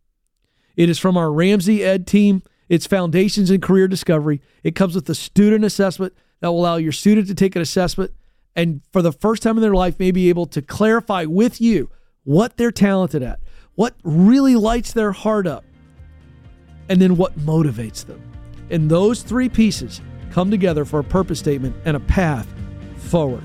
It 0.75 0.89
is 0.89 0.99
from 0.99 1.17
our 1.17 1.31
Ramsey 1.31 1.83
Ed 1.83 2.05
team. 2.05 2.43
It's 2.67 2.85
Foundations 2.85 3.49
in 3.49 3.61
Career 3.61 3.88
Discovery. 3.88 4.41
It 4.63 4.75
comes 4.75 4.95
with 4.95 5.09
a 5.09 5.15
student 5.15 5.63
assessment 5.63 6.13
that 6.41 6.49
will 6.49 6.59
allow 6.59 6.75
your 6.75 6.91
student 6.91 7.27
to 7.27 7.35
take 7.35 7.55
an 7.55 7.61
assessment 7.61 8.11
and 8.55 8.81
for 8.91 9.01
the 9.01 9.11
first 9.11 9.43
time 9.43 9.57
in 9.57 9.61
their 9.61 9.73
life, 9.73 9.99
may 9.99 10.11
be 10.11 10.29
able 10.29 10.45
to 10.47 10.61
clarify 10.61 11.25
with 11.25 11.59
you 11.59 11.89
what 12.23 12.57
they're 12.57 12.71
talented 12.71 13.21
at, 13.21 13.39
what 13.75 13.95
really 14.03 14.55
lights 14.55 14.93
their 14.93 15.11
heart 15.11 15.45
up, 15.45 15.63
and 16.89 17.01
then 17.01 17.17
what 17.17 17.37
motivates 17.39 18.05
them. 18.05 18.21
And 18.69 18.89
those 18.89 19.21
three 19.21 19.49
pieces 19.49 20.01
come 20.31 20.49
together 20.49 20.85
for 20.85 20.99
a 20.99 21.03
purpose 21.03 21.39
statement 21.39 21.75
and 21.85 21.95
a 21.97 21.99
path 21.99 22.47
forward. 22.97 23.43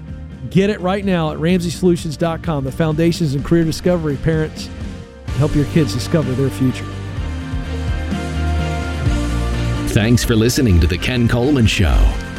Get 0.51 0.71
it 0.71 0.81
right 0.81 1.05
now 1.05 1.33
at 1.33 1.39
RamseySolutions.com, 1.39 2.65
the 2.65 2.73
foundations 2.73 3.35
and 3.35 3.45
career 3.45 3.65
discovery, 3.65 4.17
parents. 4.17 4.69
Help 5.37 5.55
your 5.55 5.67
kids 5.67 5.93
discover 5.93 6.33
their 6.33 6.51
future. 6.51 6.87
Thanks 9.93 10.25
for 10.25 10.37
listening 10.37 10.81
to 10.81 10.87
The 10.87 10.99
Ken 10.99 11.29
Coleman 11.29 11.67
Show. 11.67 12.30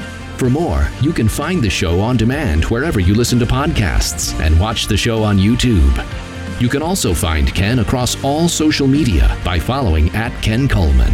For 0.41 0.49
more, 0.49 0.89
you 1.01 1.13
can 1.13 1.29
find 1.29 1.61
the 1.61 1.69
show 1.69 1.99
on 1.99 2.17
demand 2.17 2.65
wherever 2.65 2.99
you 2.99 3.13
listen 3.13 3.37
to 3.37 3.45
podcasts 3.45 4.33
and 4.39 4.59
watch 4.59 4.87
the 4.87 4.97
show 4.97 5.21
on 5.21 5.37
YouTube. 5.37 5.95
You 6.59 6.67
can 6.67 6.81
also 6.81 7.13
find 7.13 7.53
Ken 7.53 7.77
across 7.77 8.23
all 8.23 8.49
social 8.49 8.87
media 8.87 9.37
by 9.45 9.59
following 9.59 10.09
at 10.15 10.31
Ken 10.41 10.67
Coleman. 10.67 11.13